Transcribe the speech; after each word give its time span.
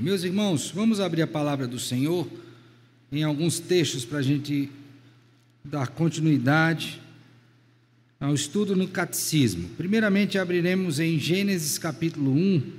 Meus 0.00 0.24
irmãos, 0.24 0.70
vamos 0.70 1.00
abrir 1.00 1.22
a 1.22 1.26
palavra 1.26 1.66
do 1.66 1.78
Senhor 1.78 2.28
em 3.10 3.22
alguns 3.22 3.58
textos 3.58 4.04
para 4.04 4.18
a 4.18 4.22
gente 4.22 4.70
dar 5.64 5.88
continuidade 5.88 7.00
ao 8.20 8.34
estudo 8.34 8.76
no 8.76 8.88
catecismo. 8.88 9.70
Primeiramente, 9.70 10.38
abriremos 10.38 11.00
em 11.00 11.18
Gênesis 11.18 11.78
capítulo 11.78 12.32
1, 12.32 12.72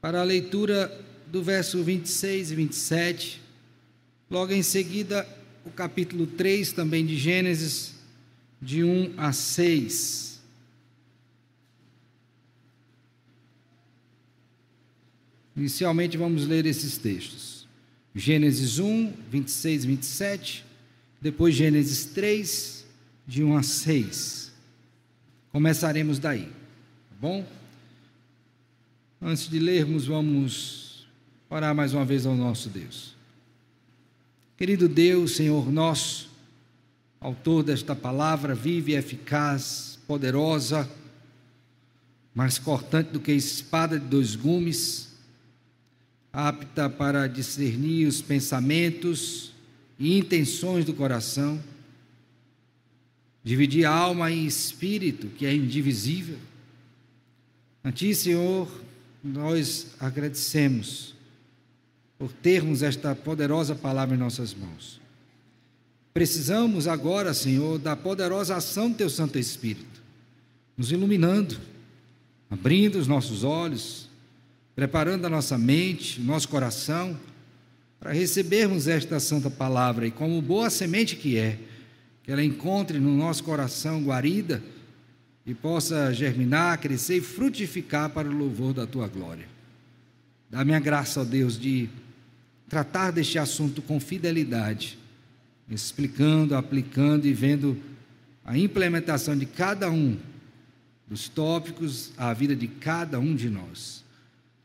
para 0.00 0.20
a 0.20 0.24
leitura 0.24 0.92
do 1.26 1.42
verso 1.42 1.82
26 1.82 2.52
e 2.52 2.54
27. 2.54 3.40
Logo 4.30 4.52
em 4.52 4.62
seguida, 4.62 5.26
o 5.64 5.70
capítulo 5.70 6.26
3 6.26 6.72
também 6.72 7.04
de 7.04 7.16
Gênesis, 7.16 7.94
de 8.62 8.84
1 8.84 9.14
a 9.16 9.32
6. 9.32 10.27
Inicialmente 15.58 16.16
vamos 16.16 16.46
ler 16.46 16.66
esses 16.66 16.96
textos. 16.98 17.66
Gênesis 18.14 18.78
1, 18.78 19.12
26 19.28 19.82
e 19.82 19.86
27, 19.88 20.64
depois 21.20 21.52
Gênesis 21.52 22.04
3, 22.04 22.86
de 23.26 23.42
1 23.42 23.56
a 23.56 23.62
6. 23.64 24.52
Começaremos 25.50 26.20
daí, 26.20 26.44
tá 26.44 27.16
bom? 27.20 27.44
Antes 29.20 29.48
de 29.48 29.58
lermos, 29.58 30.06
vamos 30.06 31.08
orar 31.50 31.74
mais 31.74 31.92
uma 31.92 32.04
vez 32.04 32.24
ao 32.24 32.36
nosso 32.36 32.68
Deus. 32.68 33.16
Querido 34.56 34.88
Deus, 34.88 35.34
Senhor 35.34 35.72
nosso, 35.72 36.30
autor 37.20 37.64
desta 37.64 37.96
palavra 37.96 38.54
viva 38.54 38.92
e 38.92 38.94
eficaz, 38.94 39.98
poderosa, 40.06 40.88
mais 42.32 42.60
cortante 42.60 43.10
do 43.10 43.18
que 43.18 43.32
espada 43.32 43.98
de 43.98 44.06
dois 44.06 44.36
gumes, 44.36 45.07
apta 46.32 46.88
para 46.88 47.26
discernir 47.26 48.06
os 48.06 48.20
pensamentos 48.20 49.52
e 49.98 50.18
intenções 50.18 50.84
do 50.84 50.94
coração, 50.94 51.62
dividir 53.42 53.84
alma 53.84 54.30
e 54.30 54.46
espírito, 54.46 55.28
que 55.28 55.46
é 55.46 55.54
indivisível. 55.54 56.38
A 57.82 57.90
Ti, 57.90 58.14
Senhor, 58.14 58.68
nós 59.22 59.88
agradecemos 59.98 61.14
por 62.18 62.32
termos 62.32 62.82
esta 62.82 63.14
poderosa 63.14 63.74
palavra 63.74 64.14
em 64.14 64.18
nossas 64.18 64.52
mãos. 64.52 65.00
Precisamos 66.12 66.88
agora, 66.88 67.32
Senhor, 67.32 67.78
da 67.78 67.94
poderosa 67.94 68.56
ação 68.56 68.90
do 68.90 68.96
Teu 68.96 69.08
Santo 69.08 69.38
Espírito, 69.38 70.02
nos 70.76 70.90
iluminando, 70.90 71.56
abrindo 72.50 72.98
os 72.98 73.06
nossos 73.06 73.44
olhos, 73.44 74.07
preparando 74.78 75.24
a 75.24 75.28
nossa 75.28 75.58
mente, 75.58 76.20
nosso 76.20 76.48
coração, 76.48 77.18
para 77.98 78.12
recebermos 78.12 78.86
esta 78.86 79.18
santa 79.18 79.50
palavra 79.50 80.06
e, 80.06 80.10
como 80.12 80.40
boa 80.40 80.70
semente 80.70 81.16
que 81.16 81.36
é, 81.36 81.58
que 82.22 82.30
ela 82.30 82.44
encontre 82.44 83.00
no 83.00 83.12
nosso 83.16 83.42
coração 83.42 84.00
guarida 84.04 84.62
e 85.44 85.52
possa 85.52 86.14
germinar, 86.14 86.78
crescer 86.78 87.16
e 87.16 87.20
frutificar 87.20 88.10
para 88.10 88.28
o 88.28 88.32
louvor 88.32 88.72
da 88.72 88.86
tua 88.86 89.08
glória. 89.08 89.48
Dá-me 90.48 90.72
a 90.72 90.78
graça, 90.78 91.22
ó 91.22 91.24
Deus, 91.24 91.58
de 91.58 91.88
tratar 92.68 93.10
deste 93.10 93.36
assunto 93.36 93.82
com 93.82 93.98
fidelidade, 93.98 94.96
explicando, 95.68 96.54
aplicando 96.54 97.26
e 97.26 97.32
vendo 97.32 97.76
a 98.44 98.56
implementação 98.56 99.36
de 99.36 99.44
cada 99.44 99.90
um 99.90 100.16
dos 101.08 101.28
tópicos 101.28 102.12
à 102.16 102.32
vida 102.32 102.54
de 102.54 102.68
cada 102.68 103.18
um 103.18 103.34
de 103.34 103.50
nós. 103.50 103.97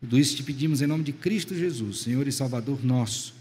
Tudo 0.03 0.19
isso 0.19 0.35
te 0.35 0.43
pedimos 0.43 0.81
em 0.81 0.85
nome 0.85 1.01
de 1.01 1.13
Cristo 1.13 1.55
Jesus, 1.55 1.99
Senhor 1.99 2.27
e 2.27 2.31
Salvador 2.31 2.83
nosso, 2.83 3.33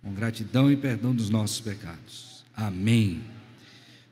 com 0.00 0.14
gratidão 0.14 0.70
e 0.70 0.76
perdão 0.76 1.12
dos 1.12 1.28
nossos 1.28 1.60
pecados. 1.60 2.44
Amém. 2.56 3.20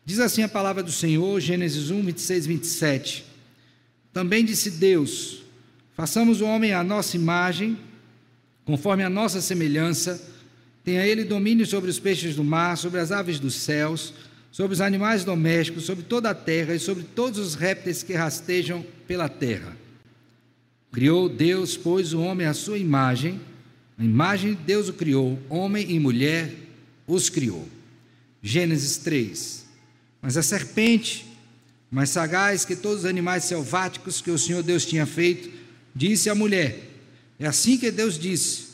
Diz 0.05 0.19
assim 0.19 0.43
a 0.43 0.49
palavra 0.49 0.83
do 0.83 0.91
Senhor, 0.91 1.41
Gênesis 1.41 1.89
1, 1.89 2.03
26, 2.03 2.47
27. 2.47 3.25
Também 4.13 4.45
disse 4.45 4.73
Deus: 4.73 5.45
façamos 5.97 6.41
o 6.41 6.47
homem 6.47 6.73
à 6.73 6.83
nossa 6.83 7.15
imagem, 7.15 7.79
conforme 8.65 9.05
a 9.05 9.09
nossa 9.09 9.41
semelhança, 9.41 10.21
tenha 10.83 11.07
ele 11.07 11.23
domínio 11.23 11.65
sobre 11.65 11.89
os 11.89 12.01
peixes 12.01 12.35
do 12.35 12.43
mar, 12.43 12.77
sobre 12.77 12.99
as 12.99 13.13
aves 13.13 13.39
dos 13.39 13.55
céus, 13.55 14.13
sobre 14.51 14.75
os 14.75 14.81
animais 14.81 15.25
domésticos, 15.25 15.85
sobre 15.85 16.03
toda 16.03 16.29
a 16.31 16.35
terra 16.35 16.75
e 16.75 16.81
sobre 16.81 17.05
todos 17.05 17.39
os 17.39 17.55
répteis 17.55 18.03
que 18.03 18.15
rastejam 18.15 18.85
pela 19.07 19.29
terra. 19.29 19.81
Criou 20.93 21.27
Deus, 21.27 21.75
pois, 21.75 22.13
o 22.13 22.21
homem 22.21 22.47
à 22.47 22.53
sua 22.53 22.77
imagem, 22.77 23.41
a 23.99 24.05
imagem 24.05 24.53
de 24.53 24.63
Deus 24.63 24.91
o 24.91 24.93
criou, 24.93 25.41
homem 25.49 25.91
e 25.91 25.99
mulher 25.99 26.55
os 27.07 27.31
criou. 27.31 27.67
Gênesis 28.43 28.99
3. 28.99 29.65
Mas 30.21 30.37
a 30.37 30.43
serpente, 30.43 31.27
mais 31.91 32.11
sagaz 32.11 32.67
que 32.67 32.77
todos 32.77 33.01
os 33.01 33.05
animais 33.07 33.45
selváticos 33.45 34.21
que 34.21 34.31
o 34.31 34.39
Senhor 34.39 34.63
Deus 34.63 34.85
tinha 34.85 35.07
feito, 35.07 35.51
disse 35.95 36.29
à 36.29 36.35
mulher: 36.35 36.79
É 37.41 37.47
assim 37.47 37.79
que 37.79 37.91
Deus 37.91 38.19
disse: 38.19 38.69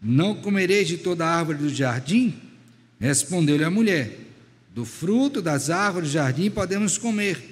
Não 0.00 0.34
comereis 0.34 0.88
de 0.88 0.98
toda 0.98 1.26
árvore 1.26 1.58
do 1.58 1.74
jardim? 1.74 2.34
Respondeu-lhe 3.00 3.64
a 3.64 3.70
mulher: 3.70 4.18
Do 4.74 4.84
fruto 4.84 5.40
das 5.40 5.70
árvores 5.70 6.10
do 6.10 6.12
jardim 6.12 6.50
podemos 6.50 6.98
comer 6.98 7.51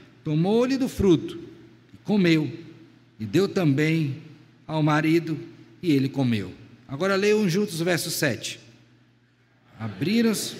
tomou-lhe 0.23 0.77
do 0.77 0.87
fruto, 0.87 1.39
e 1.93 1.97
comeu, 2.03 2.51
e 3.19 3.25
deu 3.25 3.47
também 3.47 4.17
ao 4.67 4.81
marido, 4.81 5.37
e 5.81 5.91
ele 5.91 6.09
comeu. 6.09 6.51
Agora 6.87 7.15
leiam 7.15 7.47
juntos 7.47 7.79
o 7.81 7.85
verso 7.85 8.09
7. 8.09 8.59
Abriram-se. 9.79 10.55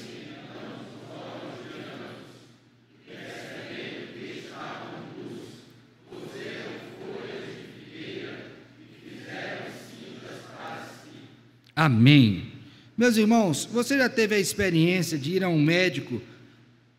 Amém. 11.75 12.51
Meus 12.95 13.17
irmãos, 13.17 13.65
você 13.65 13.97
já 13.97 14.07
teve 14.07 14.35
a 14.35 14.39
experiência 14.39 15.17
de 15.17 15.31
ir 15.31 15.43
a 15.43 15.49
um 15.49 15.59
médico 15.59 16.21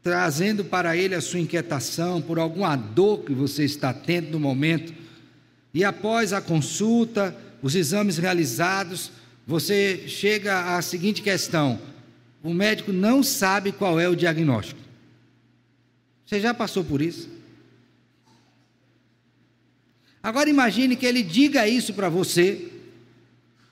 trazendo 0.03 0.65
para 0.65 0.97
ele 0.97 1.15
a 1.15 1.21
sua 1.21 1.39
inquietação 1.39 2.21
por 2.21 2.39
alguma 2.39 2.75
dor 2.75 3.25
que 3.25 3.33
você 3.33 3.65
está 3.65 3.95
tendo 3.95 4.31
no 4.31 4.41
momento. 4.41 4.93
E 5.73 5.85
após 5.85 6.33
a 6.33 6.41
consulta, 6.41 7.37
os 7.63 7.75
exames 7.75 8.19
realizados, 8.19 9.13
você 9.47 10.05
chega 10.09 10.77
à 10.77 10.83
seguinte 10.83 11.23
questão: 11.23 11.79
o 12.43 12.53
médico 12.53 12.93
não 12.93 13.23
sabe 13.23 13.71
qual 13.71 14.01
é 14.01 14.09
o 14.09 14.17
diagnóstico. 14.17 14.81
Você 16.27 16.41
já 16.41 16.53
passou 16.53 16.83
por 16.83 17.01
isso? 17.01 17.31
Agora 20.23 20.49
imagine 20.49 20.97
que 20.97 21.07
ele 21.07 21.23
diga 21.23 21.67
isso 21.69 21.95
para 21.95 22.09
você, 22.09 22.69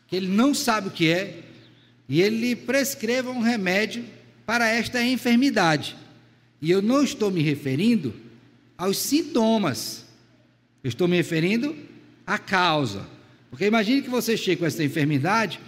que 0.06 0.16
ele 0.16 0.28
não 0.28 0.52
sabe 0.52 0.88
o 0.88 0.90
que 0.90 1.08
é, 1.08 1.42
e 2.08 2.20
ele 2.20 2.56
prescreva 2.56 3.30
um 3.30 3.40
remédio 3.40 4.04
para 4.44 4.68
esta 4.68 5.02
enfermidade. 5.02 5.96
E 6.60 6.70
eu 6.70 6.82
não 6.82 7.02
estou 7.02 7.30
me 7.30 7.42
referindo 7.42 8.14
aos 8.76 8.98
sintomas, 8.98 10.04
eu 10.82 10.88
estou 10.88 11.08
me 11.08 11.16
referindo 11.16 11.76
à 12.26 12.38
causa. 12.38 13.06
Porque 13.50 13.66
imagine 13.66 14.02
que 14.02 14.10
você 14.10 14.36
chegue 14.36 14.60
com 14.60 14.66
essa 14.66 14.84
enfermidade 14.84 15.60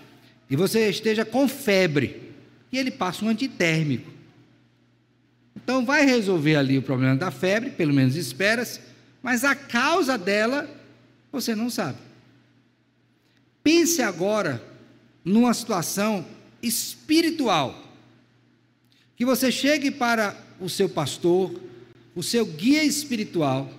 e 0.48 0.56
você 0.56 0.88
esteja 0.88 1.24
com 1.24 1.48
febre 1.48 2.30
e 2.70 2.78
ele 2.78 2.90
passa 2.90 3.24
um 3.24 3.28
antitérmico. 3.28 4.10
Então 5.56 5.84
vai 5.84 6.04
resolver 6.04 6.56
ali 6.56 6.78
o 6.78 6.82
problema 6.82 7.16
da 7.16 7.30
febre, 7.30 7.70
pelo 7.70 7.92
menos 7.92 8.16
espera-se, 8.16 8.80
mas 9.22 9.44
a 9.44 9.54
causa 9.54 10.16
dela 10.16 10.68
você 11.30 11.54
não 11.54 11.70
sabe. 11.70 11.98
Pense 13.62 14.02
agora 14.02 14.62
numa 15.24 15.54
situação 15.54 16.26
espiritual. 16.62 17.80
Que 19.16 19.24
você 19.24 19.52
chegue 19.52 19.90
para 19.90 20.36
o 20.62 20.68
seu 20.68 20.88
pastor, 20.88 21.52
o 22.14 22.22
seu 22.22 22.46
guia 22.46 22.84
espiritual, 22.84 23.72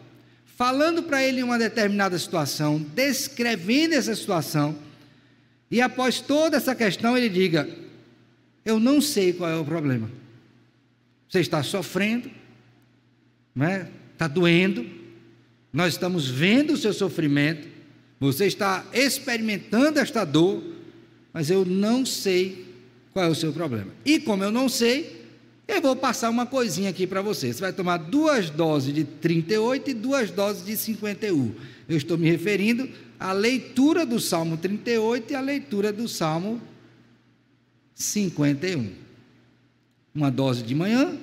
falando 0.58 1.04
para 1.04 1.24
ele 1.24 1.42
uma 1.42 1.58
determinada 1.58 2.18
situação, 2.18 2.80
descrevendo 2.80 3.94
essa 3.94 4.16
situação, 4.16 4.78
E 5.72 5.82
após 5.82 6.22
toda 6.22 6.58
essa 6.58 6.76
questão, 6.76 7.18
ele 7.18 7.28
diga: 7.28 7.68
Eu 8.64 8.80
não 8.80 9.02
sei 9.02 9.34
qual 9.34 9.50
é 9.50 9.56
o 9.56 9.66
problema. 9.66 10.08
Você 11.28 11.40
está 11.40 11.64
sofrendo, 11.64 12.30
né? 13.56 13.90
está 14.12 14.28
doendo, 14.28 14.86
nós 15.74 15.94
estamos 15.94 16.30
vendo 16.30 16.74
o 16.74 16.78
seu 16.78 16.94
sofrimento, 16.94 17.68
você 18.20 18.46
está 18.46 18.86
experimentando 18.94 19.98
esta 19.98 20.24
dor, 20.24 20.64
mas 21.34 21.50
eu 21.50 21.66
não 21.66 22.06
sei 22.06 22.68
qual 23.12 23.26
é 23.26 23.30
o 23.30 23.36
seu 23.36 23.52
problema. 23.52 23.92
E 24.06 24.20
como 24.20 24.44
eu 24.44 24.52
não 24.52 24.70
sei, 24.70 25.23
eu 25.76 25.82
vou 25.82 25.96
passar 25.96 26.30
uma 26.30 26.46
coisinha 26.46 26.90
aqui 26.90 27.08
para 27.08 27.22
você. 27.22 27.52
Você 27.52 27.60
vai 27.60 27.74
tomar 27.74 27.98
duas 27.98 28.50
doses 28.50 28.94
de 28.94 29.04
38 29.04 29.90
e 29.90 29.94
duas 29.94 30.30
doses 30.30 30.66
de 30.66 30.78
51. 30.78 31.54
Eu 31.90 31.98
estou 31.98 32.18
me 32.18 32.30
referindo 32.30 32.90
à 33.20 33.32
leitura 33.32 34.06
do 34.06 34.20
Salmo 34.20 34.58
38 34.58 35.32
e 35.32 35.36
à 35.36 35.42
leitura 35.42 35.92
do 35.92 36.08
Salmo 36.08 36.62
51. 37.96 38.92
Uma 40.14 40.30
dose 40.30 40.64
de 40.64 40.76
manhã, 40.76 41.18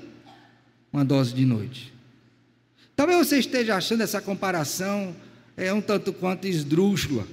uma 0.93 1.05
dose 1.05 1.33
de 1.33 1.45
noite. 1.45 1.93
Talvez 2.97 3.27
você 3.27 3.39
esteja 3.39 3.77
achando 3.77 4.03
essa 4.03 4.21
comparação 4.21 5.15
é 5.57 5.73
um 5.73 5.81
tanto 5.81 6.13
quanto 6.13 6.47
esdrúxula. 6.47 7.27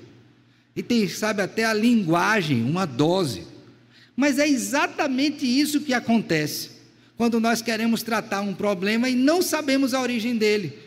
E 0.76 0.84
tem, 0.84 1.08
sabe, 1.08 1.42
até 1.42 1.66
a 1.66 1.74
linguagem, 1.74 2.64
uma 2.64 2.86
dose. 2.86 3.48
Mas 4.16 4.38
é 4.38 4.48
exatamente 4.48 5.46
isso 5.46 5.82
que 5.82 5.94
acontece 5.94 6.77
quando 7.18 7.40
nós 7.40 7.62
queremos 7.62 8.04
tratar 8.04 8.42
um 8.42 8.54
problema 8.54 9.10
e 9.10 9.16
não 9.16 9.42
sabemos 9.42 9.94
a 9.94 10.02
origem 10.02 10.38
dele. 10.38 10.78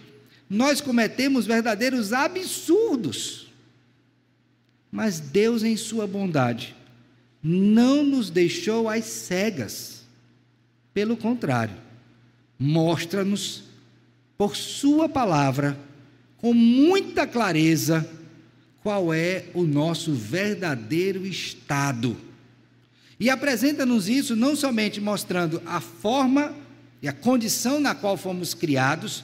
Nós 0.49 0.81
cometemos 0.81 1.45
verdadeiros 1.45 2.13
absurdos. 2.13 3.49
Mas 4.91 5.19
Deus, 5.21 5.63
em 5.63 5.77
Sua 5.77 6.07
bondade, 6.07 6.75
não 7.43 8.05
nos 8.05 8.31
deixou 8.31 8.89
às 8.89 9.05
cegas. 9.05 10.05
Pelo 10.95 11.17
contrário, 11.17 11.77
mostra-nos 12.59 13.65
por 14.39 14.57
Sua 14.57 15.09
palavra, 15.09 15.79
com 16.39 16.55
muita 16.55 17.27
clareza, 17.27 18.09
qual 18.83 19.13
é 19.13 19.47
o 19.53 19.65
nosso 19.65 20.13
verdadeiro 20.15 21.27
estado. 21.27 22.17
E 23.21 23.29
apresenta-nos 23.29 24.09
isso 24.09 24.35
não 24.35 24.57
somente 24.57 24.99
mostrando 24.99 25.61
a 25.67 25.79
forma 25.79 26.57
e 27.03 27.07
a 27.07 27.13
condição 27.13 27.79
na 27.79 27.95
qual 27.95 28.17
fomos 28.17 28.55
criados, 28.55 29.23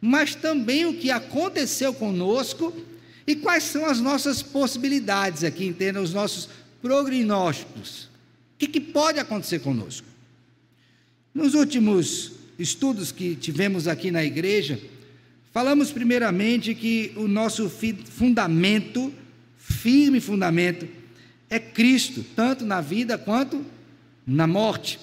mas 0.00 0.36
também 0.36 0.86
o 0.86 0.94
que 0.94 1.10
aconteceu 1.10 1.92
conosco 1.92 2.72
e 3.26 3.34
quais 3.34 3.64
são 3.64 3.84
as 3.84 4.00
nossas 4.00 4.42
possibilidades 4.42 5.42
aqui, 5.42 5.66
entenda, 5.66 6.00
os 6.00 6.14
nossos 6.14 6.48
prognósticos. 6.80 8.04
O 8.04 8.58
que, 8.58 8.68
que 8.68 8.80
pode 8.80 9.18
acontecer 9.18 9.58
conosco? 9.58 10.06
Nos 11.34 11.54
últimos 11.54 12.32
estudos 12.58 13.10
que 13.10 13.34
tivemos 13.34 13.88
aqui 13.88 14.12
na 14.12 14.24
igreja, 14.24 14.78
falamos 15.52 15.90
primeiramente 15.90 16.76
que 16.76 17.12
o 17.16 17.26
nosso 17.26 17.68
fundamento, 17.68 19.12
firme 19.58 20.20
fundamento, 20.20 21.01
é 21.52 21.60
Cristo, 21.60 22.24
tanto 22.34 22.64
na 22.64 22.80
vida 22.80 23.18
quanto 23.18 23.62
na 24.26 24.46
morte. 24.46 24.98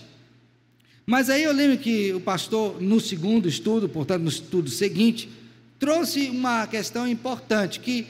Mas 1.05 1.29
aí 1.29 1.43
eu 1.43 1.53
lembro 1.53 1.77
que 1.77 2.11
o 2.11 2.19
pastor, 2.19 2.81
no 2.81 2.99
segundo 2.99 3.47
estudo, 3.47 3.87
portanto, 3.87 4.23
no 4.23 4.29
estudo 4.29 4.67
seguinte, 4.67 5.29
trouxe 5.77 6.27
uma 6.31 6.65
questão 6.65 7.07
importante: 7.07 7.79
que 7.79 8.07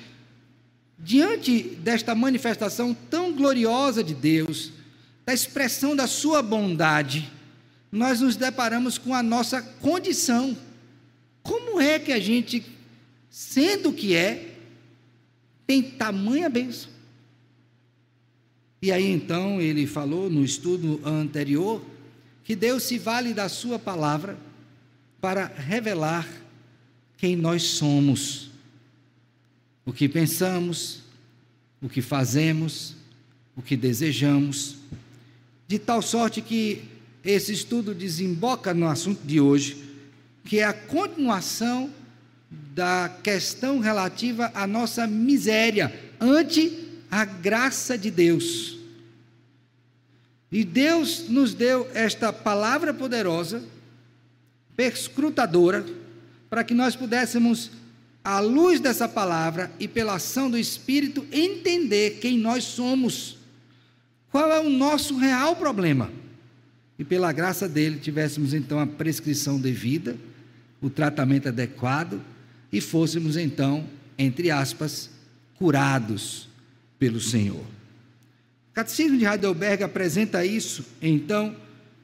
diante 0.97 1.61
desta 1.61 2.15
manifestação 2.15 2.93
tão 3.09 3.33
gloriosa 3.33 4.01
de 4.01 4.13
Deus, 4.13 4.71
da 5.25 5.33
expressão 5.33 5.93
da 5.93 6.07
sua 6.07 6.41
bondade, 6.41 7.29
nós 7.91 8.21
nos 8.21 8.37
deparamos 8.37 8.97
com 8.97 9.13
a 9.13 9.21
nossa 9.21 9.61
condição. 9.61 10.55
Como 11.43 11.81
é 11.81 11.99
que 11.99 12.13
a 12.13 12.19
gente, 12.21 12.65
sendo 13.29 13.89
o 13.89 13.93
que 13.93 14.15
é, 14.15 14.55
tem 15.67 15.81
tamanha 15.81 16.47
bênção? 16.47 16.98
E 18.81 18.91
aí 18.91 19.11
então 19.11 19.59
ele 19.59 19.85
falou 19.85 20.29
no 20.29 20.43
estudo 20.43 21.01
anterior 21.03 21.83
que 22.43 22.55
Deus 22.55 22.83
se 22.83 22.97
vale 22.97 23.33
da 23.33 23.49
sua 23.49 23.77
palavra 23.77 24.37
para 25.19 25.45
revelar 25.45 26.27
quem 27.17 27.35
nós 27.35 27.63
somos, 27.63 28.49
o 29.85 29.91
que 29.91 30.07
pensamos, 30.07 31.01
o 31.81 31.89
que 31.89 32.01
fazemos, 32.01 32.95
o 33.55 33.61
que 33.61 33.75
desejamos, 33.75 34.77
de 35.67 35.77
tal 35.77 36.01
sorte 36.01 36.41
que 36.41 36.81
esse 37.23 37.51
estudo 37.51 37.93
desemboca 37.93 38.73
no 38.73 38.87
assunto 38.87 39.21
de 39.25 39.41
hoje, 39.41 39.77
que 40.45 40.59
é 40.59 40.63
a 40.63 40.73
continuação 40.73 41.91
da 42.73 43.09
questão 43.21 43.79
relativa 43.79 44.49
à 44.55 44.65
nossa 44.65 45.05
miséria 45.05 45.93
ante 46.19 46.88
a 47.09 47.25
graça 47.25 47.97
de 47.97 48.11
Deus. 48.11 48.77
E 50.51 50.63
Deus 50.63 51.29
nos 51.29 51.53
deu 51.53 51.89
esta 51.93 52.33
palavra 52.33 52.93
poderosa, 52.93 53.63
perscrutadora, 54.75 55.85
para 56.49 56.63
que 56.63 56.73
nós 56.73 56.95
pudéssemos, 56.95 57.71
à 58.23 58.39
luz 58.39 58.79
dessa 58.79 59.07
palavra 59.07 59.71
e 59.79 59.87
pela 59.87 60.15
ação 60.15 60.49
do 60.49 60.57
Espírito, 60.57 61.25
entender 61.31 62.19
quem 62.19 62.37
nós 62.37 62.63
somos, 62.63 63.37
qual 64.31 64.51
é 64.51 64.59
o 64.59 64.69
nosso 64.69 65.17
real 65.17 65.55
problema 65.55 66.11
e 66.99 67.05
pela 67.05 67.31
graça 67.31 67.67
dele 67.69 67.97
tivéssemos 67.97 68.53
então 68.53 68.77
a 68.77 68.85
prescrição 68.85 69.57
devida, 69.57 70.17
o 70.81 70.89
tratamento 70.89 71.47
adequado 71.47 72.21
e 72.69 72.81
fôssemos 72.81 73.37
então, 73.37 73.87
entre 74.17 74.51
aspas, 74.51 75.09
curados 75.55 76.48
pelo 76.99 77.21
Senhor. 77.21 77.63
Catecismo 78.73 79.17
de 79.17 79.25
Heidelberg 79.25 79.83
apresenta 79.83 80.45
isso, 80.45 80.85
então, 81.01 81.55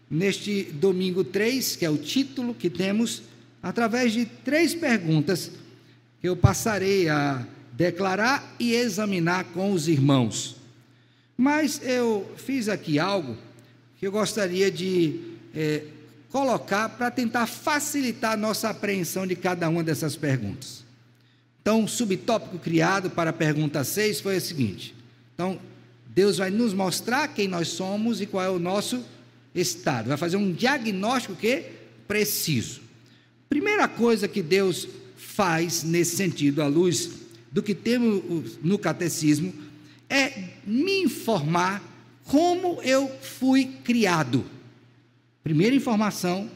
neste 0.10 0.64
domingo 0.64 1.24
3, 1.24 1.76
que 1.76 1.86
é 1.86 1.90
o 1.90 1.98
título 1.98 2.56
que 2.56 2.70
temos, 2.70 3.22
através 3.62 4.14
de 4.14 4.26
três 4.26 4.74
perguntas 4.74 5.52
que 6.22 6.30
eu 6.30 6.36
passarei 6.36 7.10
a 7.10 7.46
declarar 7.74 8.56
e 8.60 8.74
examinar 8.74 9.44
com 9.46 9.72
os 9.72 9.88
irmãos. 9.88 10.56
Mas 11.38 11.82
eu 11.84 12.32
fiz 12.38 12.70
aqui 12.70 12.98
algo 12.98 13.36
que 14.00 14.08
eu 14.08 14.12
gostaria 14.12 14.72
de 14.72 15.20
é, 15.54 15.84
colocar 16.30 16.90
para 16.90 17.12
tentar 17.12 17.46
facilitar 17.48 18.34
a 18.34 18.38
nossa 18.38 18.70
apreensão 18.70 19.28
de 19.28 19.36
cada 19.36 19.68
uma 19.68 19.84
dessas 19.84 20.16
perguntas. 20.16 20.85
Então, 21.66 21.84
o 21.84 21.88
subtópico 21.88 22.60
criado 22.60 23.10
para 23.10 23.32
a 23.32 23.34
pergunta 23.34 23.84
6 23.84 24.22
foi 24.22 24.38
o 24.38 24.42
seguinte: 24.42 24.94
então, 25.34 25.60
Deus 26.10 26.38
vai 26.38 26.52
nos 26.52 26.76
mostrar 26.76 27.28
quem 27.30 27.48
nós 27.48 27.70
somos 27.70 28.22
e 28.22 28.28
qual 28.28 28.46
é 28.46 28.50
o 28.52 28.60
nosso 28.60 29.04
estado, 29.56 30.10
vai 30.10 30.18
fazer 30.18 30.38
um 30.38 30.52
diagnóstico 30.52 31.36
que 31.36 31.64
preciso. 32.08 32.82
Primeira 33.50 33.88
coisa 33.88 34.28
que 34.28 34.44
Deus 34.44 34.88
faz 35.18 35.82
nesse 35.82 36.16
sentido, 36.16 36.62
à 36.62 36.68
luz 36.68 37.10
do 37.52 37.64
que 37.64 37.74
temos 37.74 38.60
no 38.62 38.78
catecismo, 38.78 39.52
é 40.08 40.50
me 40.68 41.02
informar 41.02 41.82
como 42.26 42.80
eu 42.84 43.10
fui 43.24 43.72
criado. 43.84 44.46
Primeira 45.44 45.76
informação 45.76 46.48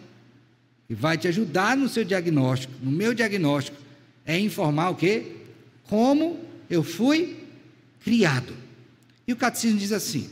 que 0.88 0.94
vai 0.94 1.18
te 1.18 1.28
ajudar 1.28 1.76
no 1.76 1.90
seu 1.90 2.04
diagnóstico, 2.04 2.74
no 2.84 2.92
meu 2.92 3.16
diagnóstico, 3.16 3.89
é 4.30 4.40
informar 4.40 4.92
o 4.92 4.96
quê? 4.96 5.38
Como 5.86 6.40
eu 6.70 6.84
fui 6.84 7.36
criado. 8.04 8.56
E 9.28 9.34
o 9.34 9.36
catecismo 9.36 9.80
diz 9.80 9.92
assim: 9.92 10.30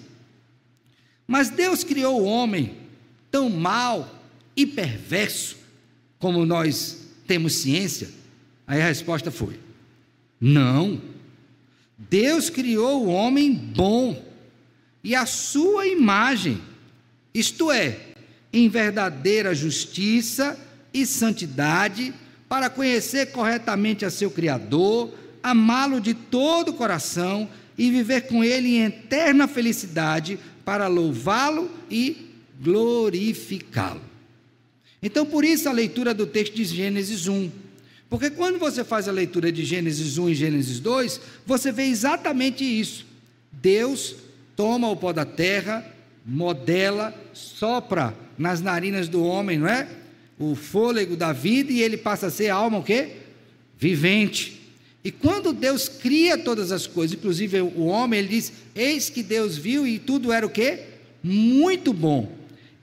Mas 1.25 1.49
Deus 1.49 1.83
criou 1.83 2.21
o 2.21 2.25
homem 2.25 2.77
tão 3.31 3.49
mal 3.49 4.21
e 4.55 4.67
perverso 4.67 5.57
como 6.19 6.45
nós 6.45 7.07
temos 7.25 7.53
ciência? 7.53 8.09
Aí 8.67 8.79
a 8.79 8.85
resposta 8.85 9.31
foi: 9.31 9.59
Não. 10.39 11.01
Deus 11.97 12.51
criou 12.51 13.03
o 13.03 13.09
homem 13.09 13.51
bom 13.51 14.23
e 15.03 15.15
a 15.15 15.25
sua 15.25 15.87
imagem, 15.87 16.61
isto 17.33 17.71
é, 17.71 17.99
em 18.53 18.69
verdadeira 18.69 19.55
justiça 19.55 20.55
e 20.93 21.03
santidade, 21.03 22.13
para 22.47 22.69
conhecer 22.69 23.27
corretamente 23.27 24.05
a 24.05 24.09
seu 24.09 24.31
Criador, 24.31 25.13
amá-lo 25.43 25.99
de 25.99 26.13
todo 26.13 26.69
o 26.69 26.73
coração 26.73 27.49
e 27.77 27.91
viver 27.91 28.21
com 28.21 28.43
ele 28.43 28.77
em 28.77 28.85
eterna 28.85 29.47
felicidade, 29.47 30.39
para 30.65 30.87
louvá-lo 30.87 31.69
e 31.89 32.31
glorificá-lo. 32.59 34.01
Então, 35.01 35.25
por 35.25 35.45
isso 35.45 35.69
a 35.69 35.71
leitura 35.71 36.13
do 36.13 36.25
texto 36.25 36.55
de 36.55 36.65
Gênesis 36.65 37.27
1. 37.27 37.51
Porque 38.09 38.29
quando 38.29 38.57
você 38.57 38.83
faz 38.83 39.07
a 39.07 39.11
leitura 39.11 39.51
de 39.51 39.63
Gênesis 39.63 40.17
1 40.17 40.29
e 40.29 40.35
Gênesis 40.35 40.79
2, 40.79 41.21
você 41.45 41.71
vê 41.71 41.83
exatamente 41.83 42.63
isso. 42.63 43.05
Deus 43.51 44.15
toma 44.55 44.89
o 44.89 44.95
pó 44.95 45.13
da 45.13 45.25
terra, 45.25 45.85
modela, 46.25 47.13
sopra 47.33 48.15
nas 48.37 48.61
narinas 48.61 49.07
do 49.07 49.23
homem, 49.23 49.59
não 49.59 49.67
é? 49.67 49.87
O 50.39 50.55
fôlego 50.55 51.15
da 51.15 51.33
vida 51.33 51.71
e 51.71 51.81
ele 51.81 51.97
passa 51.97 52.27
a 52.27 52.31
ser 52.31 52.49
alma 52.49 52.77
o 52.77 52.83
quê? 52.83 53.09
Vivente. 53.77 54.61
E 55.03 55.11
quando 55.11 55.53
Deus 55.53 55.87
cria 55.87 56.37
todas 56.37 56.71
as 56.71 56.85
coisas, 56.85 57.17
inclusive 57.17 57.61
o 57.61 57.85
homem, 57.85 58.19
ele 58.19 58.27
diz: 58.27 58.51
Eis 58.75 59.09
que 59.09 59.23
Deus 59.23 59.57
viu 59.57 59.87
e 59.87 59.97
tudo 59.97 60.31
era 60.31 60.45
o 60.45 60.49
quê? 60.49 60.81
Muito 61.23 61.93
bom. 61.93 62.31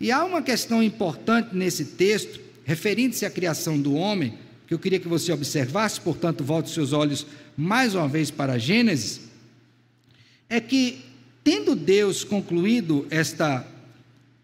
E 0.00 0.10
há 0.10 0.24
uma 0.24 0.42
questão 0.42 0.82
importante 0.82 1.54
nesse 1.54 1.84
texto, 1.84 2.40
referindo-se 2.64 3.24
à 3.24 3.30
criação 3.30 3.80
do 3.80 3.94
homem, 3.94 4.34
que 4.66 4.74
eu 4.74 4.78
queria 4.78 4.98
que 4.98 5.08
você 5.08 5.32
observasse, 5.32 6.00
portanto, 6.00 6.42
volte 6.42 6.70
seus 6.70 6.92
olhos 6.92 7.26
mais 7.56 7.94
uma 7.94 8.08
vez 8.08 8.30
para 8.30 8.58
Gênesis, 8.58 9.20
é 10.48 10.60
que, 10.60 11.04
tendo 11.42 11.76
Deus 11.76 12.24
concluído 12.24 13.06
esta 13.10 13.66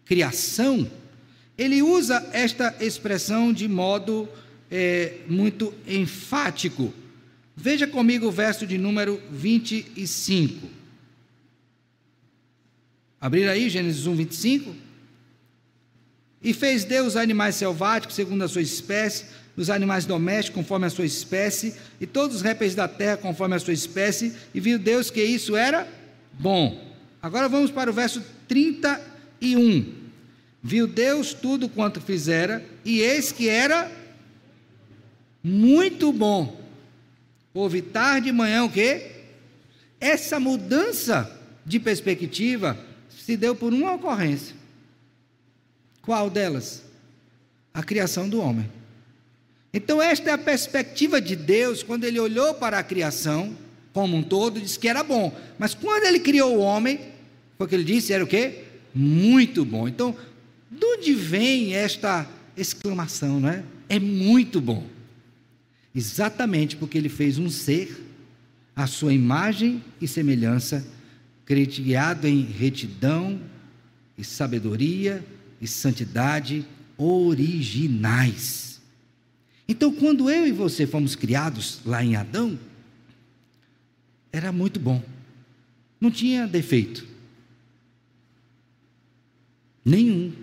criação, 0.05 0.89
ele 1.61 1.83
usa 1.83 2.27
esta 2.33 2.75
expressão 2.79 3.53
de 3.53 3.67
modo 3.67 4.27
é, 4.71 5.17
muito 5.27 5.71
enfático. 5.87 6.91
Veja 7.55 7.85
comigo 7.85 8.25
o 8.25 8.31
verso 8.31 8.65
de 8.65 8.79
número 8.79 9.21
25. 9.29 10.67
Abrir 13.19 13.47
aí, 13.47 13.69
Gênesis 13.69 14.07
1, 14.07 14.15
25. 14.15 14.75
E 16.41 16.51
fez 16.51 16.83
Deus 16.83 17.15
animais 17.15 17.53
selváticos, 17.53 18.15
segundo 18.15 18.43
a 18.43 18.47
sua 18.47 18.63
espécie, 18.63 19.25
os 19.55 19.69
animais 19.69 20.07
domésticos, 20.07 20.63
conforme 20.63 20.87
a 20.87 20.89
sua 20.89 21.05
espécie, 21.05 21.75
e 21.99 22.07
todos 22.07 22.37
os 22.37 22.41
répteis 22.41 22.73
da 22.73 22.87
terra, 22.87 23.17
conforme 23.17 23.55
a 23.55 23.59
sua 23.59 23.73
espécie, 23.73 24.33
e 24.51 24.59
viu 24.59 24.79
Deus 24.79 25.11
que 25.11 25.23
isso 25.23 25.55
era 25.55 25.87
bom. 26.33 26.91
Agora 27.21 27.47
vamos 27.47 27.69
para 27.69 27.91
o 27.91 27.93
verso 27.93 28.23
31. 28.47 30.00
Viu 30.63 30.87
Deus 30.87 31.33
tudo 31.33 31.67
quanto 31.67 31.99
fizera, 31.99 32.63
e 32.85 32.99
eis 32.99 33.31
que 33.31 33.49
era 33.49 33.91
muito 35.43 36.11
bom. 36.13 36.61
Houve 37.53 37.81
tarde 37.81 38.29
e 38.29 38.31
manhã 38.31 38.63
o 38.63 38.71
quê? 38.71 39.11
Essa 39.99 40.39
mudança 40.39 41.39
de 41.65 41.79
perspectiva 41.79 42.77
se 43.09 43.35
deu 43.35 43.55
por 43.55 43.73
uma 43.73 43.93
ocorrência. 43.93 44.55
Qual 46.01 46.29
delas? 46.29 46.83
A 47.73 47.83
criação 47.83 48.27
do 48.27 48.39
homem. 48.39 48.69
Então, 49.73 50.01
esta 50.01 50.29
é 50.29 50.33
a 50.33 50.37
perspectiva 50.37 51.21
de 51.21 51.35
Deus 51.35 51.81
quando 51.81 52.03
ele 52.03 52.19
olhou 52.19 52.53
para 52.55 52.79
a 52.79 52.83
criação 52.83 53.55
como 53.93 54.15
um 54.15 54.23
todo, 54.23 54.59
disse 54.59 54.79
que 54.79 54.87
era 54.87 55.03
bom. 55.03 55.35
Mas 55.57 55.73
quando 55.73 56.05
ele 56.05 56.19
criou 56.19 56.57
o 56.57 56.61
homem, 56.61 56.99
foi 57.57 57.65
o 57.65 57.69
que 57.69 57.75
ele 57.75 57.83
disse, 57.83 58.13
era 58.13 58.23
o 58.23 58.27
quê? 58.27 58.63
Muito 58.93 59.63
bom. 59.65 59.87
Então, 59.87 60.15
de 60.71 60.85
onde 60.85 61.13
vem 61.13 61.75
esta 61.75 62.25
exclamação, 62.55 63.41
não 63.41 63.49
é? 63.49 63.63
É 63.89 63.99
muito 63.99 64.61
bom. 64.61 64.87
Exatamente 65.93 66.77
porque 66.77 66.97
ele 66.97 67.09
fez 67.09 67.37
um 67.37 67.49
ser, 67.49 68.07
a 68.73 68.87
sua 68.87 69.13
imagem 69.13 69.83
e 69.99 70.07
semelhança, 70.07 70.87
criado 71.45 72.25
em 72.25 72.43
retidão 72.43 73.37
e 74.17 74.23
sabedoria 74.23 75.23
e 75.59 75.67
santidade 75.67 76.65
originais. 76.97 78.79
Então, 79.67 79.93
quando 79.93 80.29
eu 80.29 80.47
e 80.47 80.51
você 80.53 80.87
fomos 80.87 81.15
criados 81.15 81.81
lá 81.85 82.03
em 82.03 82.15
Adão, 82.15 82.57
era 84.31 84.51
muito 84.51 84.79
bom, 84.79 85.03
não 85.99 86.09
tinha 86.09 86.47
defeito, 86.47 87.05
nenhum. 89.83 90.40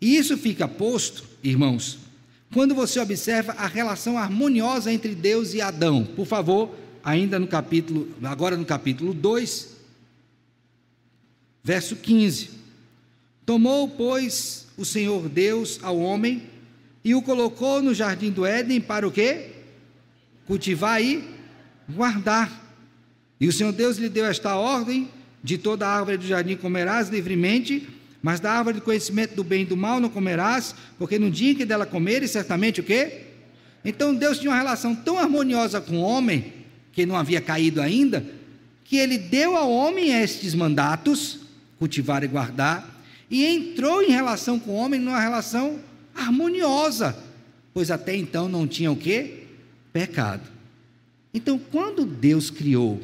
E 0.00 0.16
isso 0.16 0.36
fica 0.36 0.68
posto, 0.68 1.24
irmãos, 1.42 1.98
quando 2.52 2.74
você 2.74 3.00
observa 3.00 3.52
a 3.52 3.66
relação 3.66 4.16
harmoniosa 4.16 4.92
entre 4.92 5.14
Deus 5.14 5.54
e 5.54 5.60
Adão. 5.60 6.04
Por 6.04 6.26
favor, 6.26 6.74
ainda 7.02 7.38
no 7.38 7.46
capítulo, 7.46 8.08
agora 8.22 8.56
no 8.56 8.64
capítulo 8.64 9.12
2, 9.12 9.76
verso 11.62 11.96
15. 11.96 12.50
Tomou, 13.44 13.88
pois, 13.88 14.66
o 14.76 14.84
Senhor 14.84 15.28
Deus 15.28 15.80
ao 15.82 15.98
homem 15.98 16.42
e 17.04 17.14
o 17.14 17.22
colocou 17.22 17.82
no 17.82 17.94
jardim 17.94 18.30
do 18.30 18.46
Éden 18.46 18.80
para 18.80 19.06
o 19.06 19.10
quê? 19.10 19.52
Cultivar 20.46 21.02
e 21.02 21.24
guardar. 21.88 22.66
E 23.40 23.48
o 23.48 23.52
Senhor 23.52 23.72
Deus 23.72 23.96
lhe 23.96 24.08
deu 24.08 24.26
esta 24.26 24.56
ordem: 24.56 25.08
de 25.42 25.58
toda 25.58 25.86
a 25.86 25.96
árvore 25.96 26.18
do 26.18 26.26
jardim 26.26 26.56
comerás 26.56 27.08
livremente, 27.08 27.88
mas 28.22 28.40
da 28.40 28.52
árvore 28.52 28.78
do 28.78 28.82
conhecimento 28.82 29.34
do 29.34 29.44
bem 29.44 29.62
e 29.62 29.66
do 29.66 29.76
mal 29.76 30.00
não 30.00 30.08
comerás, 30.08 30.74
porque 30.98 31.18
no 31.18 31.30
dia 31.30 31.52
em 31.52 31.54
que 31.54 31.64
dela 31.64 31.86
comeres, 31.86 32.30
certamente 32.30 32.80
o 32.80 32.84
quê? 32.84 33.22
Então 33.84 34.14
Deus 34.14 34.38
tinha 34.38 34.50
uma 34.50 34.58
relação 34.58 34.94
tão 34.94 35.18
harmoniosa 35.18 35.80
com 35.80 35.98
o 35.98 36.02
homem, 36.02 36.52
que 36.92 37.06
não 37.06 37.16
havia 37.16 37.40
caído 37.40 37.80
ainda, 37.80 38.24
que 38.84 38.96
ele 38.96 39.18
deu 39.18 39.56
ao 39.56 39.70
homem 39.70 40.20
estes 40.20 40.54
mandatos, 40.54 41.40
cultivar 41.78 42.24
e 42.24 42.26
guardar, 42.26 43.02
e 43.30 43.44
entrou 43.44 44.02
em 44.02 44.10
relação 44.10 44.58
com 44.58 44.72
o 44.72 44.74
homem 44.74 44.98
numa 44.98 45.20
relação 45.20 45.78
harmoniosa, 46.14 47.16
pois 47.72 47.90
até 47.90 48.16
então 48.16 48.48
não 48.48 48.66
tinha 48.66 48.90
o 48.90 48.96
que? 48.96 49.46
Pecado. 49.92 50.42
Então, 51.32 51.58
quando 51.58 52.04
Deus 52.04 52.50
criou, 52.50 53.00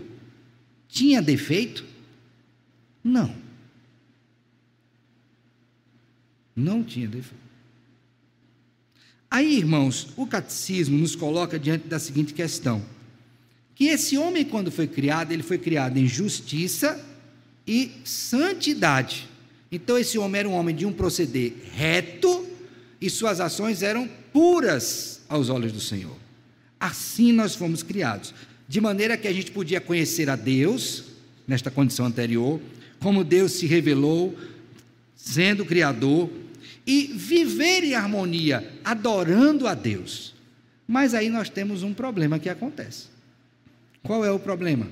tinha 0.88 1.20
defeito? 1.20 1.84
Não. 3.02 3.43
Não 6.54 6.82
tinha 6.82 7.08
defeito. 7.08 7.44
Aí, 9.30 9.58
irmãos, 9.58 10.08
o 10.16 10.26
catecismo 10.26 10.96
nos 10.96 11.16
coloca 11.16 11.58
diante 11.58 11.88
da 11.88 11.98
seguinte 11.98 12.32
questão: 12.32 12.82
que 13.74 13.86
esse 13.86 14.16
homem, 14.16 14.44
quando 14.44 14.70
foi 14.70 14.86
criado, 14.86 15.32
ele 15.32 15.42
foi 15.42 15.58
criado 15.58 15.96
em 15.96 16.06
justiça 16.06 17.04
e 17.66 17.90
santidade. 18.04 19.28
Então, 19.72 19.98
esse 19.98 20.18
homem 20.18 20.38
era 20.38 20.48
um 20.48 20.52
homem 20.52 20.74
de 20.74 20.86
um 20.86 20.92
proceder 20.92 21.52
reto 21.72 22.46
e 23.00 23.10
suas 23.10 23.40
ações 23.40 23.82
eram 23.82 24.08
puras 24.32 25.22
aos 25.28 25.48
olhos 25.48 25.72
do 25.72 25.80
Senhor. 25.80 26.16
Assim 26.78 27.32
nós 27.32 27.54
fomos 27.54 27.82
criados, 27.82 28.32
de 28.68 28.80
maneira 28.80 29.16
que 29.16 29.26
a 29.26 29.32
gente 29.32 29.50
podia 29.50 29.80
conhecer 29.80 30.30
a 30.30 30.36
Deus, 30.36 31.04
nesta 31.46 31.70
condição 31.70 32.06
anterior, 32.06 32.60
como 33.00 33.24
Deus 33.24 33.52
se 33.52 33.66
revelou, 33.66 34.38
sendo 35.16 35.64
Criador, 35.64 36.30
e 36.86 37.06
viver 37.14 37.82
em 37.84 37.94
harmonia, 37.94 38.72
adorando 38.84 39.66
a 39.66 39.74
Deus. 39.74 40.34
Mas 40.86 41.14
aí 41.14 41.28
nós 41.28 41.48
temos 41.48 41.82
um 41.82 41.94
problema 41.94 42.38
que 42.38 42.48
acontece. 42.48 43.06
Qual 44.02 44.24
é 44.24 44.30
o 44.30 44.38
problema? 44.38 44.86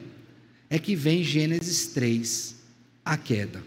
É 0.71 0.79
que 0.79 0.97
vem 0.97 1.23
Gênesis 1.23 1.89
3, 1.89 2.57
a 3.05 3.17
queda. 3.17 3.63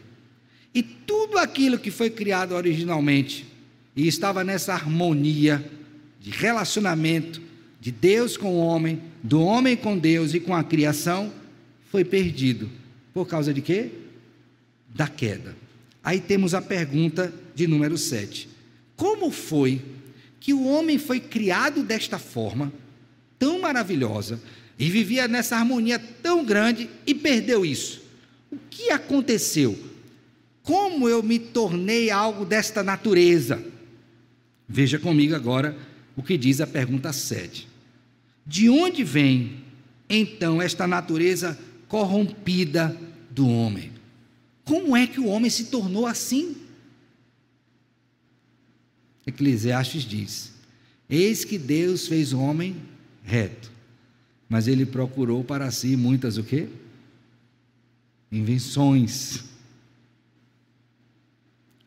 E 0.74 0.82
tudo 0.82 1.38
aquilo 1.38 1.78
que 1.78 1.92
foi 1.92 2.10
criado 2.10 2.54
originalmente 2.54 3.46
e 3.96 4.08
estava 4.08 4.44
nessa 4.44 4.74
harmonia 4.74 5.64
de 6.20 6.32
relacionamento 6.32 7.42
de 7.80 7.92
Deus 7.92 8.36
com 8.36 8.56
o 8.56 8.58
homem, 8.58 9.02
do 9.22 9.42
homem 9.42 9.78
com 9.78 9.98
Deus 9.98 10.34
e 10.34 10.40
com 10.40 10.56
a 10.56 10.64
criação, 10.64 11.32
foi 11.92 12.04
perdido. 12.04 12.70
Por 13.14 13.28
causa 13.28 13.54
de 13.54 13.62
quê? 13.62 13.92
Da 14.94 15.08
queda. 15.08 15.56
Aí 16.06 16.20
temos 16.20 16.54
a 16.54 16.62
pergunta 16.62 17.34
de 17.56 17.66
número 17.66 17.98
7. 17.98 18.48
Como 18.96 19.32
foi 19.32 19.82
que 20.40 20.54
o 20.54 20.64
homem 20.68 21.00
foi 21.00 21.20
criado 21.20 21.82
desta 21.82 22.20
forma, 22.20 22.72
tão 23.40 23.60
maravilhosa, 23.60 24.40
e 24.78 24.88
vivia 24.88 25.28
nessa 25.28 25.58
harmonia 25.58 25.98
tão 25.98 26.46
grande 26.46 26.88
e 27.08 27.16
perdeu 27.16 27.66
isso? 27.66 28.04
O 28.52 28.58
que 28.70 28.92
aconteceu? 28.92 29.78
Como 30.62 31.10
eu 31.10 31.24
me 31.24 31.40
tornei 31.40 32.12
algo 32.12 32.46
desta 32.46 32.84
natureza? 32.84 33.66
Veja 34.70 35.00
comigo 35.00 35.34
agora 35.34 35.76
o 36.16 36.22
que 36.22 36.38
diz 36.38 36.62
a 36.62 36.68
pergunta 36.68 37.12
7. 37.12 37.68
De 38.46 38.70
onde 38.70 39.04
vem 39.04 39.64
então 40.08 40.62
esta 40.62 40.86
natureza 40.86 41.58
corrompida 41.88 42.96
do 43.32 43.50
homem? 43.50 43.95
Como 44.66 44.98
é 44.98 45.08
que 45.08 45.20
o 45.20 45.28
homem 45.28 45.50
se 45.50 45.66
tornou 45.66 46.06
assim? 46.06 46.58
Eclesiastes 49.26 50.04
diz: 50.04 50.52
Eis 51.10 51.46
que 51.46 51.58
Deus 51.58 52.08
fez 52.08 52.34
o 52.34 52.40
homem 52.40 52.76
reto, 53.24 53.72
mas 54.50 54.68
ele 54.68 54.86
procurou 54.86 55.44
para 55.44 55.72
si 55.72 55.96
muitas 55.96 56.38
o 56.38 56.44
quê? 56.44 56.68
Invenções 58.32 59.46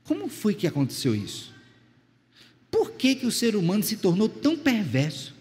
como 0.09 0.27
foi 0.31 0.55
que 0.55 0.67
aconteceu 0.67 1.15
isso? 1.15 1.53
Por 2.71 2.93
que, 2.93 3.15
que 3.15 3.27
o 3.27 3.31
ser 3.31 3.55
humano 3.55 3.83
se 3.83 3.99
tornou 3.99 4.27
tão 4.27 4.57
perverso? 4.57 5.35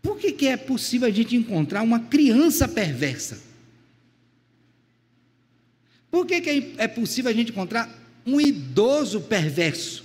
Por 0.00 0.18
que, 0.18 0.32
que 0.32 0.46
é 0.46 0.56
possível 0.56 1.06
a 1.06 1.10
gente 1.10 1.36
encontrar 1.36 1.82
uma 1.82 2.00
criança 2.00 2.66
perversa? 2.66 3.42
Por 6.10 6.26
que, 6.26 6.40
que 6.40 6.50
é, 6.50 6.84
é 6.84 6.88
possível 6.88 7.30
a 7.30 7.34
gente 7.34 7.50
encontrar 7.50 7.90
um 8.24 8.40
idoso 8.40 9.20
perverso? 9.20 10.04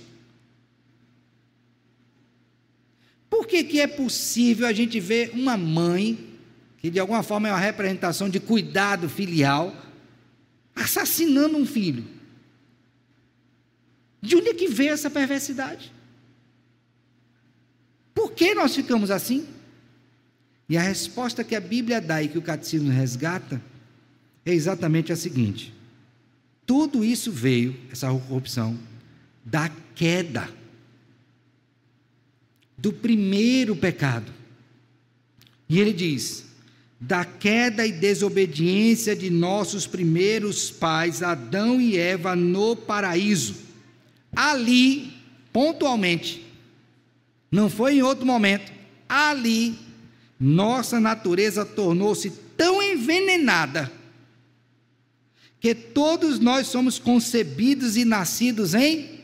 Por 3.28 3.46
que, 3.46 3.64
que 3.64 3.80
é 3.80 3.86
possível 3.86 4.66
a 4.66 4.72
gente 4.72 5.00
ver 5.00 5.30
uma 5.34 5.56
mãe, 5.56 6.18
que 6.78 6.90
de 6.90 7.00
alguma 7.00 7.22
forma 7.22 7.48
é 7.48 7.52
uma 7.52 7.58
representação 7.58 8.28
de 8.28 8.38
cuidado 8.38 9.08
filial, 9.08 9.74
assassinando 10.74 11.56
um 11.56 11.64
filho? 11.64 12.04
De 14.20 14.36
onde 14.36 14.50
é 14.50 14.54
que 14.54 14.68
veio 14.68 14.92
essa 14.92 15.10
perversidade? 15.10 15.92
Por 18.14 18.32
que 18.32 18.54
nós 18.54 18.74
ficamos 18.74 19.10
assim? 19.10 19.48
E 20.68 20.76
a 20.76 20.82
resposta 20.82 21.42
que 21.42 21.56
a 21.56 21.60
Bíblia 21.60 22.00
dá 22.00 22.22
e 22.22 22.28
que 22.28 22.38
o 22.38 22.42
catecismo 22.42 22.90
resgata 22.90 23.60
é 24.44 24.52
exatamente 24.52 25.12
a 25.12 25.16
seguinte: 25.16 25.74
tudo 26.72 27.04
isso 27.04 27.30
veio, 27.30 27.76
essa 27.90 28.08
corrupção, 28.08 28.78
da 29.44 29.70
queda 29.94 30.48
do 32.78 32.90
primeiro 32.90 33.76
pecado. 33.76 34.32
E 35.68 35.78
ele 35.78 35.92
diz: 35.92 36.46
da 36.98 37.26
queda 37.26 37.86
e 37.86 37.92
desobediência 37.92 39.14
de 39.14 39.28
nossos 39.28 39.86
primeiros 39.86 40.70
pais, 40.70 41.22
Adão 41.22 41.78
e 41.78 41.98
Eva, 41.98 42.34
no 42.34 42.74
paraíso. 42.74 43.54
Ali, 44.34 45.12
pontualmente, 45.52 46.42
não 47.50 47.68
foi 47.68 47.96
em 47.96 48.02
outro 48.02 48.24
momento, 48.24 48.72
ali, 49.06 49.78
nossa 50.40 50.98
natureza 50.98 51.66
tornou-se 51.66 52.30
tão 52.56 52.82
envenenada 52.82 53.92
que 55.62 55.76
todos 55.76 56.40
nós 56.40 56.66
somos 56.66 56.98
concebidos 56.98 57.96
e 57.96 58.04
nascidos 58.04 58.74
em 58.74 59.20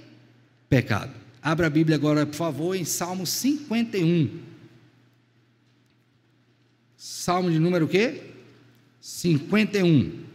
pecado. 0.69 1.11
Abra 1.43 1.67
a 1.67 1.71
Bíblia 1.71 1.97
agora, 1.97 2.25
por 2.25 2.37
favor, 2.37 2.77
em 2.77 2.85
Salmo 2.85 3.27
51. 3.27 4.39
Salmo 6.97 7.51
de 7.51 7.59
número 7.59 7.89
quê? 7.89 8.23
51. 9.01 10.27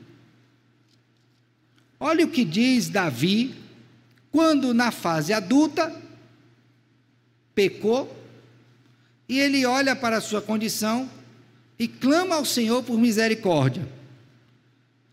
Olha 1.98 2.26
o 2.26 2.30
que 2.30 2.44
diz 2.44 2.90
Davi 2.90 3.56
quando 4.30 4.74
na 4.74 4.92
fase 4.92 5.32
adulta 5.32 5.96
pecou 7.56 8.14
e 9.30 9.40
ele 9.40 9.66
olha 9.66 9.96
para 9.96 10.18
a 10.18 10.22
sua 10.22 10.42
condição 10.42 11.10
e 11.80 11.88
clama 11.88 12.36
ao 12.36 12.44
Senhor 12.44 12.84
por 12.84 13.00
misericórdia. 13.00 14.03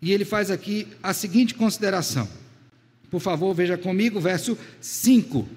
E 0.00 0.12
ele 0.12 0.24
faz 0.24 0.50
aqui 0.50 0.88
a 1.02 1.12
seguinte 1.12 1.54
consideração. 1.54 2.28
Por 3.10 3.20
favor, 3.20 3.54
veja 3.54 3.76
comigo, 3.76 4.20
verso 4.20 4.56
5 4.80 5.48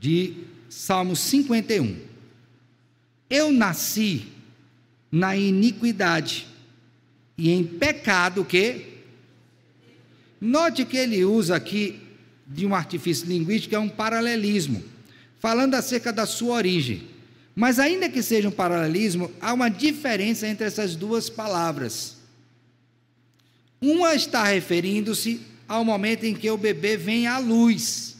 de 0.00 0.34
Salmo 0.68 1.14
51. 1.14 1.96
Eu 3.28 3.52
nasci 3.52 4.26
na 5.10 5.36
iniquidade 5.36 6.46
e 7.36 7.50
em 7.50 7.64
pecado 7.64 8.44
que 8.44 8.92
Note 10.44 10.84
que 10.84 10.96
ele 10.96 11.24
usa 11.24 11.54
aqui 11.54 12.00
de 12.44 12.66
um 12.66 12.74
artifício 12.74 13.28
linguístico 13.28 13.76
é 13.76 13.78
um 13.78 13.88
paralelismo, 13.88 14.82
falando 15.38 15.76
acerca 15.76 16.12
da 16.12 16.26
sua 16.26 16.56
origem. 16.56 17.04
Mas 17.54 17.78
ainda 17.78 18.08
que 18.08 18.20
seja 18.20 18.48
um 18.48 18.52
paralelismo, 18.52 19.30
há 19.40 19.52
uma 19.52 19.68
diferença 19.68 20.48
entre 20.48 20.66
essas 20.66 20.96
duas 20.96 21.30
palavras. 21.30 22.16
Uma 23.82 24.14
está 24.14 24.44
referindo-se 24.44 25.40
ao 25.66 25.84
momento 25.84 26.24
em 26.24 26.34
que 26.34 26.48
o 26.48 26.56
bebê 26.56 26.96
vem 26.96 27.26
à 27.26 27.38
luz 27.38 28.12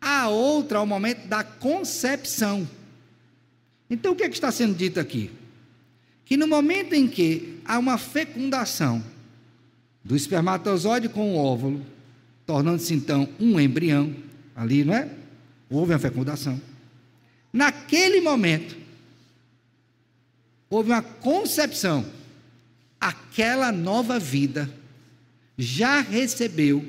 a 0.00 0.28
outra 0.28 0.78
ao 0.78 0.86
momento 0.86 1.26
da 1.26 1.42
concepção. 1.42 2.68
Então, 3.90 4.12
o 4.12 4.16
que, 4.16 4.22
é 4.22 4.28
que 4.28 4.34
está 4.34 4.52
sendo 4.52 4.74
dito 4.74 5.00
aqui? 5.00 5.30
Que 6.24 6.36
no 6.36 6.46
momento 6.46 6.92
em 6.94 7.08
que 7.08 7.60
há 7.64 7.78
uma 7.78 7.98
fecundação 7.98 9.02
do 10.04 10.14
espermatozoide 10.14 11.08
com 11.08 11.34
o 11.34 11.36
óvulo, 11.36 11.84
tornando-se 12.46 12.94
então 12.94 13.28
um 13.40 13.58
embrião, 13.58 14.14
ali, 14.54 14.84
não 14.84 14.94
é? 14.94 15.10
Houve 15.68 15.92
uma 15.92 15.98
fecundação. 15.98 16.60
Naquele 17.52 18.20
momento, 18.20 18.76
houve 20.70 20.90
uma 20.90 21.02
concepção. 21.02 22.06
Aquela 23.06 23.70
nova 23.70 24.18
vida 24.18 24.68
já 25.56 26.00
recebeu 26.00 26.84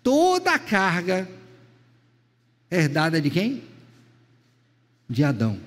toda 0.00 0.54
a 0.54 0.58
carga 0.58 1.28
herdada 2.70 3.20
de 3.20 3.28
quem? 3.28 3.64
De 5.10 5.24
Adão. 5.24 5.58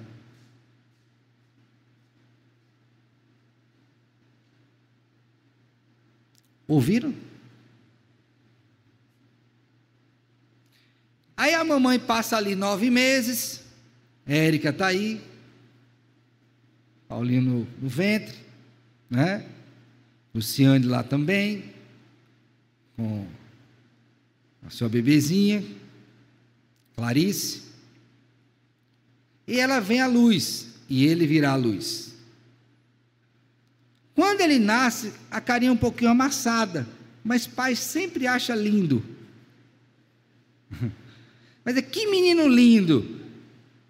Ouviram? 6.66 7.14
Aí 11.36 11.54
a 11.54 11.66
mamãe 11.66 12.00
passa 12.00 12.38
ali 12.38 12.56
nove 12.56 12.90
meses, 12.90 13.62
Érica 14.26 14.70
está 14.70 14.88
aí, 14.88 15.22
Paulinho 17.10 17.42
no, 17.42 17.68
no, 17.82 17.90
ventre, 17.90 18.38
né? 19.10 19.46
Luciane 20.36 20.86
lá 20.86 21.02
também, 21.02 21.64
com 22.98 23.26
a 24.68 24.70
sua 24.70 24.90
bebezinha. 24.90 25.64
Clarice. 26.94 27.64
E 29.48 29.58
ela 29.58 29.80
vem 29.80 30.02
à 30.02 30.08
luz, 30.08 30.76
e 30.90 31.06
ele 31.06 31.26
virá 31.26 31.54
à 31.54 31.56
luz. 31.56 32.16
Quando 34.14 34.42
ele 34.42 34.60
nasce, 34.60 35.14
a 35.32 35.40
carinha 35.40 35.70
é 35.70 35.74
um 35.74 35.78
pouquinho 35.78 36.12
amassada, 36.12 36.86
mas 37.24 37.48
pai 37.48 37.74
sempre 37.74 38.28
acha 38.28 38.54
lindo. 38.54 39.02
Mas 41.64 41.78
é 41.78 41.82
que 41.82 42.06
menino 42.06 42.48
lindo. 42.48 43.22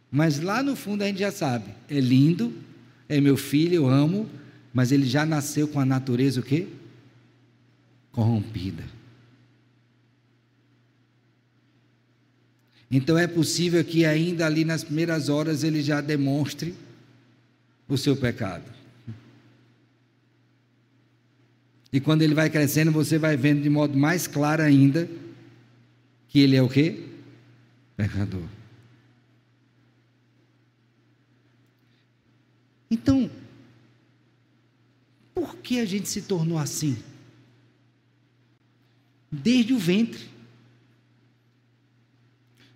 Mas 0.09 0.39
lá 0.39 0.63
no 0.63 0.77
fundo 0.77 1.01
a 1.01 1.07
gente 1.07 1.19
já 1.19 1.31
sabe, 1.31 1.75
é 1.89 1.99
lindo, 1.99 2.53
é 3.09 3.19
meu 3.19 3.35
filho, 3.35 3.73
eu 3.75 3.89
amo, 3.89 4.29
mas 4.75 4.91
ele 4.91 5.05
já 5.05 5.25
nasceu 5.25 5.69
com 5.69 5.79
a 5.79 5.85
natureza 5.85 6.41
o 6.41 6.43
quê? 6.43 6.67
Corrompida. 8.11 8.83
Então 12.91 13.17
é 13.17 13.25
possível 13.25 13.81
que 13.85 14.05
ainda 14.05 14.45
ali 14.45 14.65
nas 14.65 14.83
primeiras 14.83 15.29
horas 15.29 15.63
ele 15.63 15.81
já 15.81 16.01
demonstre 16.01 16.75
o 17.87 17.97
seu 17.97 18.17
pecado. 18.17 18.69
E 21.89 22.01
quando 22.01 22.23
ele 22.23 22.33
vai 22.33 22.49
crescendo, 22.49 22.91
você 22.91 23.17
vai 23.17 23.37
vendo 23.37 23.61
de 23.61 23.69
modo 23.69 23.97
mais 23.97 24.27
claro 24.27 24.61
ainda 24.61 25.09
que 26.27 26.41
ele 26.41 26.57
é 26.57 26.61
o 26.61 26.67
quê? 26.67 27.01
Pecador. 27.95 28.43
Então, 32.91 33.24
que 35.65 35.79
a 35.79 35.85
gente 35.85 36.07
se 36.07 36.21
tornou 36.21 36.57
assim? 36.57 36.97
Desde 39.31 39.73
o 39.73 39.79
ventre 39.79 40.35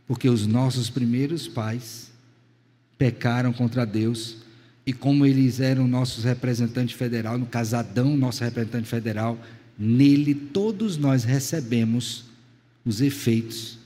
porque 0.10 0.28
os 0.28 0.47
nossos 0.47 0.89
primeiros 0.89 1.47
pais 1.47 2.12
pecaram 2.97 3.54
contra 3.54 3.86
Deus 3.86 4.38
e 4.84 4.91
como 4.91 5.23
eles 5.23 5.60
eram 5.60 5.88
nossos 5.88 6.23
representantes 6.23 6.95
federal, 6.95 7.38
no 7.38 7.45
caso 7.45 7.75
Adão, 7.75 8.17
nosso 8.17 8.43
representante 8.43 8.88
federal, 8.88 9.39
nele 9.78 10.34
todos 10.34 10.97
nós 10.97 11.23
recebemos 11.23 12.25
os 12.84 13.02
efeitos 13.02 13.78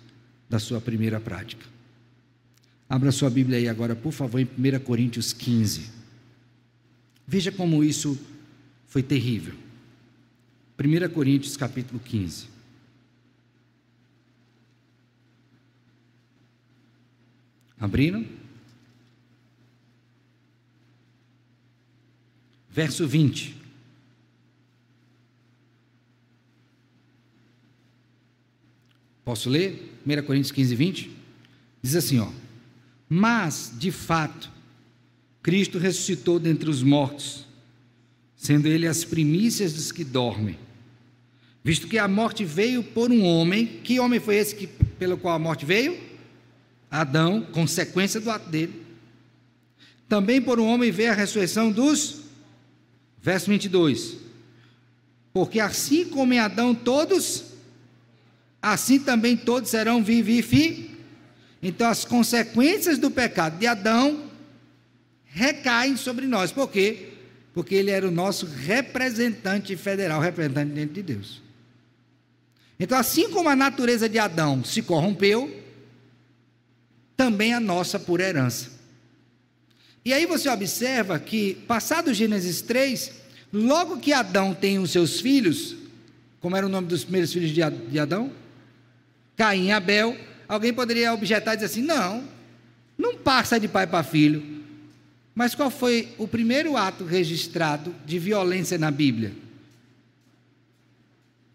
da 0.50 0.60
sua 0.60 0.80
primeira 0.80 1.20
prática. 1.20 1.66
Abra 2.88 3.12
sua 3.12 3.30
Bíblia 3.30 3.58
aí 3.58 3.68
agora, 3.68 3.94
por 3.94 4.14
favor, 4.14 4.40
em 4.40 4.46
1 4.46 4.80
Coríntios 4.80 5.34
15. 5.34 5.90
Veja 7.28 7.52
como 7.52 7.84
isso 7.84 8.18
foi 8.94 9.02
terrível. 9.02 9.56
1 10.80 11.12
Coríntios 11.12 11.58
capítulo 11.58 12.00
15. 12.00 12.48
Abriram? 17.80 18.24
Verso 22.70 23.08
20. 23.08 23.58
Posso 29.26 29.50
ler? 29.50 29.92
1 30.06 30.24
Coríntios 30.24 30.52
15, 30.52 30.76
20? 30.76 31.18
Diz 31.82 31.96
assim, 31.96 32.20
ó. 32.20 32.32
Mas, 33.10 33.74
de 33.76 33.92
fato, 33.92 34.52
Cristo 35.42 35.80
ressuscitou 35.80 36.40
dentre 36.40 36.70
os 36.70 36.84
mortos, 36.84 37.48
sendo 38.44 38.68
ele 38.68 38.86
as 38.86 39.06
primícias 39.06 39.72
dos 39.72 39.90
que 39.90 40.04
dormem. 40.04 40.60
Visto 41.64 41.88
que 41.88 41.98
a 41.98 42.10
morte 42.10 42.44
veio 42.44 42.84
por 42.84 43.10
um 43.10 43.24
homem, 43.24 43.66
que 43.66 44.02
homem 44.02 44.20
foi 44.20 44.36
esse 44.36 44.54
que, 44.54 44.68
pelo 44.68 45.16
qual 45.16 45.34
a 45.34 45.40
morte 45.40 45.66
veio? 45.66 45.98
Adão, 46.92 47.48
consequência 47.54 48.20
do 48.20 48.30
ato 48.30 48.50
dele. 48.50 48.84
Também 50.10 50.42
por 50.42 50.60
um 50.60 50.68
homem 50.68 50.92
veio 50.92 51.12
a 51.12 51.16
ressurreição 51.16 51.72
dos. 51.72 52.20
Verso 53.22 53.50
22. 53.50 54.18
Porque 55.32 55.62
assim 55.62 56.04
como 56.04 56.34
em 56.34 56.40
Adão 56.40 56.76
todos, 56.76 57.46
assim 58.62 59.00
também 59.00 59.38
todos 59.38 59.70
serão 59.70 60.04
vivificados. 60.04 60.92
Então 61.62 61.88
as 61.88 62.04
consequências 62.04 62.98
do 62.98 63.10
pecado 63.10 63.58
de 63.58 63.68
Adão 63.68 64.30
recaem 65.28 65.96
sobre 65.96 66.28
nós. 66.28 66.52
Por 66.52 66.70
quê? 66.70 67.13
Porque 67.54 67.76
ele 67.76 67.92
era 67.92 68.08
o 68.08 68.12
nosso 68.12 68.46
representante 68.46 69.76
federal, 69.76 70.20
representante 70.20 70.74
dentro 70.74 70.96
de 70.96 71.04
Deus. 71.04 71.42
Então, 72.80 72.98
assim 72.98 73.30
como 73.30 73.50
a 73.50 73.56
natureza 73.56 74.10
de 74.10 74.18
Adão 74.18 74.64
se 74.64 74.82
corrompeu, 74.82 75.64
também 77.16 77.54
a 77.54 77.60
nossa 77.60 78.00
por 78.00 78.20
herança. 78.20 78.72
E 80.04 80.12
aí 80.12 80.26
você 80.26 80.50
observa 80.50 81.20
que, 81.20 81.56
passado 81.68 82.14
Gênesis 82.14 82.62
3, 82.62 83.14
logo 83.54 84.00
que 84.00 84.12
Adão 84.12 84.54
tem 84.54 84.80
os 84.80 84.92
seus 84.92 85.22
filhos, 85.22 85.76
como 86.42 86.58
era 86.58 86.66
o 86.66 86.70
nome 86.70 86.88
dos 86.88 87.04
primeiros 87.04 87.32
filhos 87.32 87.52
de 87.52 88.00
Adão? 88.00 88.32
Caim 89.38 89.68
e 89.68 89.72
Abel. 89.72 90.18
Alguém 90.48 90.74
poderia 90.74 91.14
objetar 91.14 91.54
e 91.54 91.56
dizer 91.56 91.68
assim: 91.68 91.82
não, 91.82 92.28
não 92.98 93.16
passa 93.16 93.60
de 93.60 93.68
pai 93.68 93.88
para 93.88 94.04
filho. 94.04 94.63
Mas 95.36 95.56
qual 95.56 95.72
foi 95.72 96.14
o 96.18 96.28
primeiro 96.28 96.78
ato 96.78 97.06
registrado 97.06 97.94
de 98.06 98.20
violência 98.20 98.78
na 98.78 98.92
Bíblia? 98.92 99.34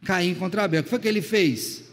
Caim 0.04 0.34
contra 0.34 0.64
Abel. 0.64 0.80
O 0.80 0.84
que 0.84 0.90
foi 0.90 0.98
que 0.98 1.08
ele 1.08 1.22
fez? 1.22 1.84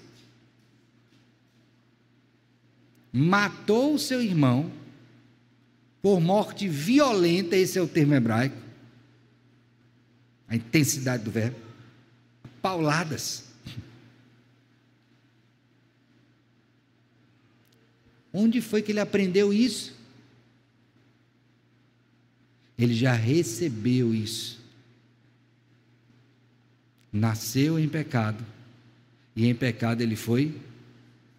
Matou 3.11 3.93
o 3.93 3.99
seu 3.99 4.21
irmão 4.21 4.71
por 6.01 6.19
morte 6.19 6.67
violenta, 6.67 7.55
esse 7.55 7.79
é 7.79 7.81
o 7.81 7.87
termo 7.87 8.13
hebraico, 8.13 8.57
a 10.47 10.55
intensidade 10.55 11.23
do 11.23 11.31
verbo, 11.31 11.57
pauladas. 12.61 13.45
Onde 18.31 18.61
foi 18.61 18.81
que 18.81 18.91
ele 18.91 18.99
aprendeu 18.99 19.53
isso? 19.53 19.94
Ele 22.77 22.93
já 22.93 23.13
recebeu 23.13 24.13
isso. 24.13 24.59
Nasceu 27.11 27.79
em 27.79 27.87
pecado, 27.87 28.43
e 29.35 29.47
em 29.47 29.55
pecado 29.55 30.01
ele 30.01 30.15
foi 30.15 30.53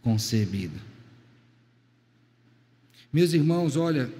concebido. 0.03 0.81
Meus 3.13 3.33
irmãos, 3.33 3.77
olha, 3.77 4.11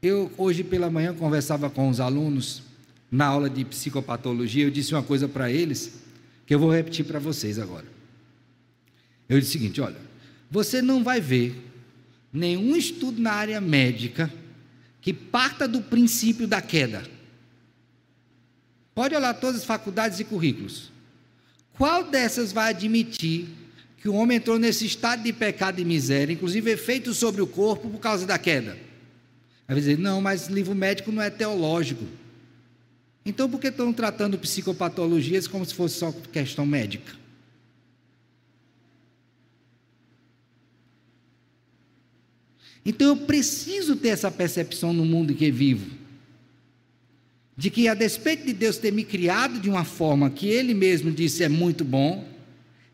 eu 0.00 0.30
hoje 0.36 0.62
pela 0.62 0.90
manhã 0.90 1.14
conversava 1.14 1.68
com 1.68 1.88
os 1.88 1.98
alunos 1.98 2.62
na 3.10 3.26
aula 3.26 3.48
de 3.48 3.64
psicopatologia, 3.64 4.64
eu 4.64 4.70
disse 4.70 4.94
uma 4.94 5.02
coisa 5.02 5.26
para 5.26 5.50
eles 5.50 6.02
que 6.46 6.54
eu 6.54 6.58
vou 6.58 6.70
repetir 6.70 7.04
para 7.04 7.18
vocês 7.18 7.58
agora. 7.58 7.86
Eu 9.28 9.40
disse 9.40 9.56
o 9.56 9.60
seguinte: 9.60 9.80
olha, 9.80 9.96
você 10.50 10.80
não 10.80 11.02
vai 11.02 11.20
ver 11.20 11.54
nenhum 12.32 12.76
estudo 12.76 13.20
na 13.20 13.32
área 13.32 13.60
médica 13.60 14.32
que 15.00 15.12
parta 15.12 15.66
do 15.68 15.80
princípio 15.80 16.46
da 16.46 16.60
queda. 16.60 17.02
Pode 18.94 19.14
olhar 19.14 19.34
todas 19.34 19.60
as 19.60 19.64
faculdades 19.64 20.18
e 20.18 20.24
currículos. 20.24 20.90
Qual 21.74 22.04
dessas 22.04 22.52
vai 22.52 22.70
admitir 22.70 23.46
que 23.98 24.08
o 24.08 24.14
homem 24.14 24.38
entrou 24.38 24.58
nesse 24.58 24.84
estado 24.84 25.22
de 25.22 25.32
pecado 25.32 25.80
e 25.80 25.84
miséria, 25.84 26.32
inclusive 26.32 26.70
efeito 26.70 27.14
sobre 27.14 27.40
o 27.40 27.46
corpo 27.46 27.88
por 27.88 28.00
causa 28.00 28.26
da 28.26 28.38
queda? 28.38 28.72
Aí 29.68 29.74
vai 29.74 29.76
dizer, 29.76 29.98
não, 29.98 30.20
mas 30.20 30.48
livro 30.48 30.74
médico 30.74 31.12
não 31.12 31.22
é 31.22 31.30
teológico. 31.30 32.04
Então 33.24 33.48
por 33.48 33.60
que 33.60 33.68
estão 33.68 33.92
tratando 33.92 34.38
psicopatologias 34.38 35.46
como 35.46 35.64
se 35.64 35.74
fosse 35.74 35.98
só 35.98 36.10
questão 36.32 36.66
médica? 36.66 37.12
Então 42.84 43.08
eu 43.08 43.16
preciso 43.16 43.96
ter 43.96 44.08
essa 44.08 44.30
percepção 44.30 44.92
no 44.92 45.04
mundo 45.04 45.32
em 45.32 45.36
que 45.36 45.50
vivo. 45.50 45.90
De 47.56 47.70
que, 47.70 47.88
a 47.88 47.94
despeito 47.94 48.46
de 48.46 48.52
Deus 48.52 48.78
ter 48.78 48.92
me 48.92 49.04
criado 49.04 49.58
de 49.58 49.68
uma 49.68 49.84
forma 49.84 50.30
que 50.30 50.46
Ele 50.46 50.74
mesmo 50.74 51.10
disse 51.10 51.42
é 51.42 51.48
muito 51.48 51.84
bom, 51.84 52.26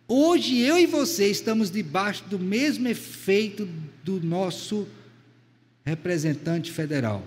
hoje 0.08 0.58
eu 0.58 0.78
e 0.78 0.86
você 0.86 1.30
estamos 1.30 1.70
debaixo 1.70 2.24
do 2.24 2.38
mesmo 2.38 2.88
efeito 2.88 3.68
do 4.02 4.20
nosso 4.20 4.88
representante 5.84 6.72
federal. 6.72 7.26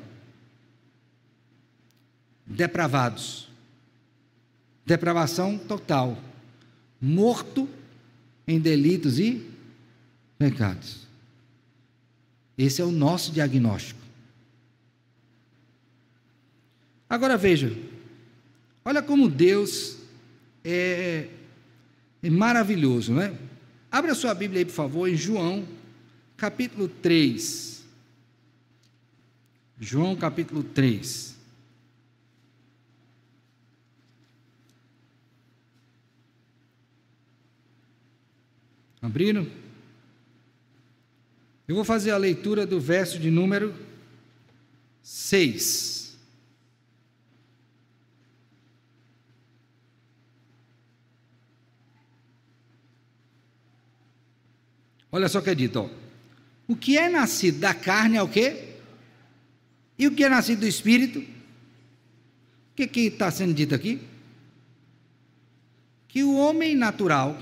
Depravados. 2.46 3.48
Depravação 4.86 5.58
total. 5.58 6.18
Morto 7.00 7.70
em 8.48 8.60
delitos 8.60 9.20
e 9.20 9.46
pecados. 10.40 11.07
Esse 12.58 12.82
é 12.82 12.86
o 12.86 12.92
nosso 12.92 13.32
diagnóstico. 13.32 14.00
Agora 17.10 17.38
veja, 17.38 17.72
olha 18.84 19.02
como 19.02 19.30
Deus 19.30 19.98
é, 20.64 21.30
é 22.22 22.30
maravilhoso, 22.30 23.14
né? 23.14 23.38
Abra 23.92 24.14
sua 24.14 24.34
Bíblia 24.34 24.60
aí, 24.60 24.66
por 24.66 24.74
favor, 24.74 25.08
em 25.08 25.16
João, 25.16 25.66
capítulo 26.36 26.88
3. 26.88 27.86
João 29.80 30.16
capítulo 30.16 30.64
3. 30.64 31.38
Abriram? 39.02 39.48
Eu 41.68 41.76
vou 41.76 41.84
fazer 41.84 42.12
a 42.12 42.18
leitura 42.18 42.66
do 42.66 42.80
verso 42.80 43.20
de 43.20 43.30
número 43.30 43.76
6. 45.02 46.18
Olha 55.12 55.28
só 55.28 55.40
o 55.40 55.42
que 55.42 55.50
é 55.50 55.56
dito, 55.56 55.80
ó. 55.80 55.90
O 56.68 56.76
que 56.76 56.98
é 56.98 57.10
nascido 57.10 57.60
da 57.60 57.74
carne 57.74 58.18
é 58.18 58.24
o 58.24 58.30
quê? 58.30 58.76
E 59.98 60.08
o 60.08 60.16
que 60.16 60.24
é 60.24 60.30
nascido 60.30 60.60
do 60.60 60.68
Espírito? 60.68 61.20
O 61.20 62.76
que 62.76 63.00
está 63.00 63.30
sendo 63.32 63.54
dito 63.54 63.74
aqui? 63.74 64.00
Que 66.08 66.24
o 66.24 66.38
homem 66.38 66.76
natural, 66.76 67.38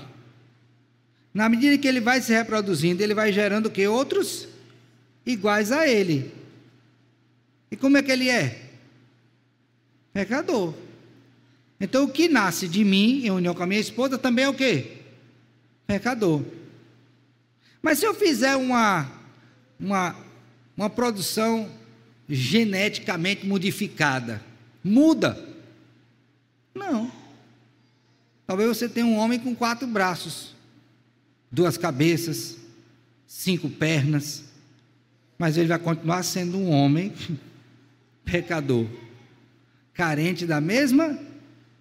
na 1.36 1.50
medida 1.50 1.76
que 1.76 1.86
ele 1.86 2.00
vai 2.00 2.22
se 2.22 2.32
reproduzindo, 2.32 3.02
ele 3.02 3.12
vai 3.12 3.30
gerando 3.30 3.70
que 3.70 3.86
outros 3.86 4.48
iguais 5.26 5.70
a 5.70 5.86
ele. 5.86 6.32
E 7.70 7.76
como 7.76 7.98
é 7.98 8.02
que 8.02 8.10
ele 8.10 8.30
é? 8.30 8.70
Pecador. 10.14 10.72
Então 11.78 12.04
o 12.04 12.08
que 12.08 12.26
nasce 12.26 12.66
de 12.66 12.82
mim, 12.82 13.26
em 13.26 13.30
união 13.30 13.54
com 13.54 13.62
a 13.62 13.66
minha 13.66 13.78
esposa, 13.78 14.16
também 14.16 14.46
é 14.46 14.48
o 14.48 14.54
quê? 14.54 14.92
Pecador. 15.86 16.42
Mas 17.82 17.98
se 17.98 18.06
eu 18.06 18.14
fizer 18.14 18.56
uma, 18.56 19.06
uma, 19.78 20.16
uma 20.74 20.88
produção 20.88 21.70
geneticamente 22.26 23.46
modificada. 23.46 24.42
Muda? 24.82 25.38
Não. 26.74 27.12
Talvez 28.46 28.70
você 28.70 28.88
tenha 28.88 29.04
um 29.04 29.18
homem 29.18 29.38
com 29.38 29.54
quatro 29.54 29.86
braços, 29.86 30.55
duas 31.56 31.78
cabeças, 31.78 32.58
cinco 33.26 33.70
pernas, 33.70 34.44
mas 35.38 35.56
ele 35.56 35.68
vai 35.68 35.78
continuar 35.78 36.22
sendo 36.22 36.58
um 36.58 36.68
homem 36.68 37.14
pecador, 38.26 38.86
carente 39.94 40.44
da 40.44 40.60
mesma 40.60 41.18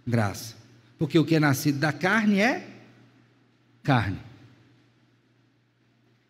graça. 0.07 0.55
Porque 0.97 1.19
o 1.19 1.25
que 1.25 1.35
é 1.35 1.41
nascido 1.41 1.77
da 1.77 1.91
carne 1.91 2.39
é 2.39 2.65
carne. 3.83 4.17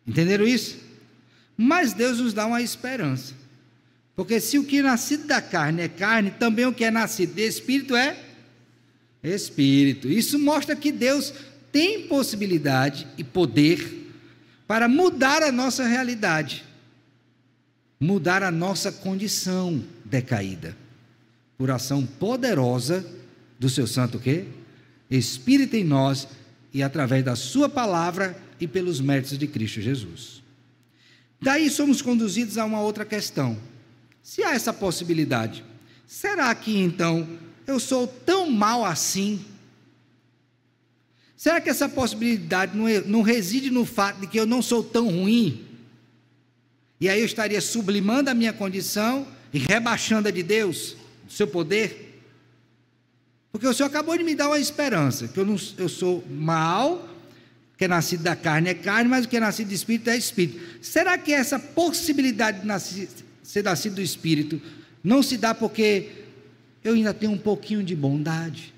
Entenderam 0.04 0.44
isso? 0.44 0.80
Mas 1.56 1.92
Deus 1.92 2.18
nos 2.18 2.34
dá 2.34 2.46
uma 2.46 2.60
esperança. 2.60 3.32
Porque 4.16 4.40
se 4.40 4.58
o 4.58 4.64
que 4.64 4.78
é 4.80 4.82
nascido 4.82 5.24
da 5.24 5.40
carne 5.40 5.82
é 5.82 5.88
carne, 5.88 6.32
também 6.32 6.66
o 6.66 6.74
que 6.74 6.84
é 6.84 6.90
nascido 6.90 7.32
de 7.32 7.46
espírito 7.46 7.94
é 7.94 8.16
espírito. 9.22 10.08
Isso 10.08 10.36
mostra 10.36 10.74
que 10.74 10.90
Deus 10.90 11.32
tem 11.76 12.08
possibilidade 12.08 13.06
e 13.18 13.22
poder 13.22 14.10
para 14.66 14.88
mudar 14.88 15.42
a 15.42 15.52
nossa 15.52 15.84
realidade, 15.84 16.64
mudar 18.00 18.42
a 18.42 18.50
nossa 18.50 18.90
condição 18.90 19.84
decaída, 20.02 20.74
por 21.58 21.70
ação 21.70 22.06
poderosa 22.06 23.04
do 23.58 23.68
seu 23.68 23.86
santo 23.86 24.18
quê? 24.18 24.46
Espírito 25.10 25.76
em 25.76 25.84
nós 25.84 26.26
e 26.72 26.82
através 26.82 27.22
da 27.22 27.36
Sua 27.36 27.68
palavra 27.68 28.34
e 28.58 28.66
pelos 28.66 28.98
méritos 28.98 29.36
de 29.36 29.46
Cristo 29.46 29.82
Jesus. 29.82 30.42
Daí 31.38 31.68
somos 31.68 32.00
conduzidos 32.00 32.56
a 32.56 32.64
uma 32.64 32.80
outra 32.80 33.04
questão. 33.04 33.54
Se 34.22 34.42
há 34.42 34.54
essa 34.54 34.72
possibilidade, 34.72 35.62
será 36.06 36.54
que 36.54 36.74
então 36.78 37.28
eu 37.66 37.78
sou 37.78 38.06
tão 38.06 38.50
mal 38.50 38.82
assim? 38.82 39.44
Será 41.36 41.60
que 41.60 41.68
essa 41.68 41.88
possibilidade 41.88 42.76
não, 42.76 42.86
não 43.06 43.22
reside 43.22 43.70
no 43.70 43.84
fato 43.84 44.20
de 44.20 44.26
que 44.26 44.40
eu 44.40 44.46
não 44.46 44.62
sou 44.62 44.82
tão 44.82 45.08
ruim? 45.08 45.64
E 46.98 47.08
aí 47.08 47.20
eu 47.20 47.26
estaria 47.26 47.60
sublimando 47.60 48.30
a 48.30 48.34
minha 48.34 48.52
condição 48.52 49.26
e 49.52 49.58
rebaixando 49.58 50.28
a 50.28 50.30
de 50.30 50.42
Deus, 50.42 50.96
do 51.26 51.32
seu 51.32 51.46
poder? 51.46 52.22
Porque 53.52 53.66
o 53.66 53.74
Senhor 53.74 53.88
acabou 53.88 54.16
de 54.16 54.24
me 54.24 54.34
dar 54.34 54.48
uma 54.48 54.58
esperança, 54.58 55.28
que 55.28 55.38
eu, 55.38 55.44
não, 55.44 55.56
eu 55.76 55.88
sou 55.88 56.24
mal, 56.28 57.06
que 57.76 57.84
é 57.84 57.88
nascido 57.88 58.22
da 58.22 58.34
carne 58.34 58.70
é 58.70 58.74
carne, 58.74 59.08
mas 59.08 59.26
o 59.26 59.28
que 59.28 59.36
é 59.36 59.40
nascido 59.40 59.68
do 59.68 59.74
Espírito 59.74 60.08
é 60.08 60.16
Espírito. 60.16 60.60
Será 60.80 61.18
que 61.18 61.32
essa 61.32 61.58
possibilidade 61.58 62.60
de 62.60 62.66
nascer, 62.66 63.08
ser 63.42 63.64
nascido 63.64 63.96
do 63.96 64.02
Espírito 64.02 64.60
não 65.04 65.22
se 65.22 65.36
dá 65.36 65.54
porque 65.54 66.10
eu 66.82 66.94
ainda 66.94 67.12
tenho 67.12 67.32
um 67.32 67.38
pouquinho 67.38 67.82
de 67.82 67.94
bondade? 67.94 68.74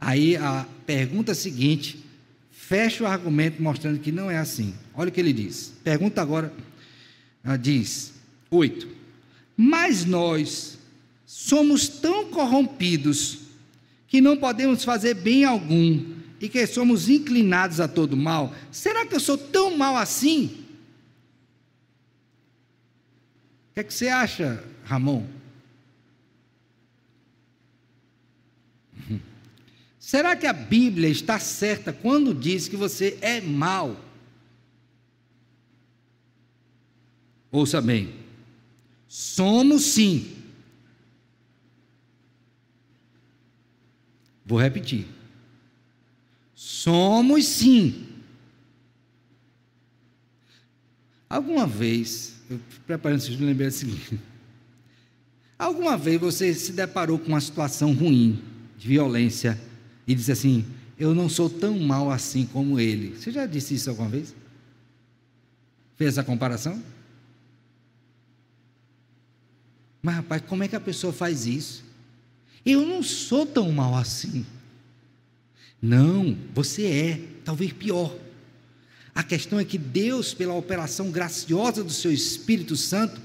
Aí 0.00 0.36
a 0.36 0.66
pergunta 0.86 1.34
seguinte 1.34 2.02
fecha 2.50 3.04
o 3.04 3.06
argumento 3.06 3.62
mostrando 3.62 3.98
que 3.98 4.10
não 4.10 4.30
é 4.30 4.38
assim. 4.38 4.74
Olha 4.94 5.08
o 5.08 5.12
que 5.12 5.20
ele 5.20 5.32
diz. 5.32 5.74
Pergunta 5.84 6.22
agora, 6.22 6.52
diz, 7.60 8.14
8. 8.50 8.88
Mas 9.56 10.04
nós 10.04 10.78
somos 11.26 11.88
tão 11.88 12.30
corrompidos 12.30 13.40
que 14.08 14.20
não 14.20 14.36
podemos 14.36 14.82
fazer 14.84 15.14
bem 15.14 15.44
algum 15.44 16.14
e 16.40 16.48
que 16.48 16.66
somos 16.66 17.08
inclinados 17.08 17.80
a 17.80 17.86
todo 17.86 18.16
mal. 18.16 18.54
Será 18.72 19.04
que 19.04 19.14
eu 19.14 19.20
sou 19.20 19.36
tão 19.36 19.76
mal 19.76 19.96
assim? 19.96 20.64
O 23.70 23.74
que, 23.74 23.80
é 23.80 23.84
que 23.84 23.92
você 23.92 24.08
acha, 24.08 24.64
Ramon? 24.84 25.39
Será 30.10 30.34
que 30.34 30.44
a 30.44 30.52
Bíblia 30.52 31.08
está 31.08 31.38
certa 31.38 31.92
quando 31.92 32.34
diz 32.34 32.66
que 32.66 32.74
você 32.74 33.16
é 33.22 33.40
mal? 33.40 33.96
Ouça 37.48 37.80
bem. 37.80 38.12
Somos 39.06 39.82
sim. 39.84 40.36
Vou 44.44 44.58
repetir. 44.58 45.06
Somos 46.56 47.46
sim. 47.46 48.08
Alguma 51.28 51.68
vez, 51.68 52.34
eu 52.50 52.58
preparando 52.84 53.20
vocês 53.20 53.38
me 53.38 53.46
lembrei 53.46 53.68
o 53.68 53.70
seguinte. 53.70 54.18
Alguma 55.56 55.96
vez 55.96 56.20
você 56.20 56.52
se 56.52 56.72
deparou 56.72 57.16
com 57.16 57.28
uma 57.28 57.40
situação 57.40 57.94
ruim, 57.94 58.42
de 58.76 58.88
violência, 58.88 59.69
e 60.10 60.14
disse 60.16 60.32
assim: 60.32 60.64
Eu 60.98 61.14
não 61.14 61.28
sou 61.28 61.48
tão 61.48 61.78
mal 61.78 62.10
assim 62.10 62.44
como 62.44 62.80
ele. 62.80 63.16
Você 63.16 63.30
já 63.30 63.46
disse 63.46 63.76
isso 63.76 63.88
alguma 63.88 64.08
vez? 64.08 64.34
Fez 65.94 66.10
essa 66.10 66.24
comparação? 66.24 66.82
Mas 70.02 70.16
rapaz, 70.16 70.42
como 70.48 70.64
é 70.64 70.68
que 70.68 70.74
a 70.74 70.80
pessoa 70.80 71.12
faz 71.12 71.46
isso? 71.46 71.84
Eu 72.66 72.84
não 72.84 73.04
sou 73.04 73.46
tão 73.46 73.70
mal 73.70 73.94
assim. 73.94 74.44
Não, 75.80 76.36
você 76.52 76.86
é, 76.86 77.20
talvez 77.44 77.72
pior. 77.72 78.12
A 79.14 79.22
questão 79.22 79.60
é 79.60 79.64
que 79.64 79.78
Deus, 79.78 80.34
pela 80.34 80.54
operação 80.54 81.12
graciosa 81.12 81.84
do 81.84 81.92
seu 81.92 82.12
Espírito 82.12 82.76
Santo, 82.76 83.20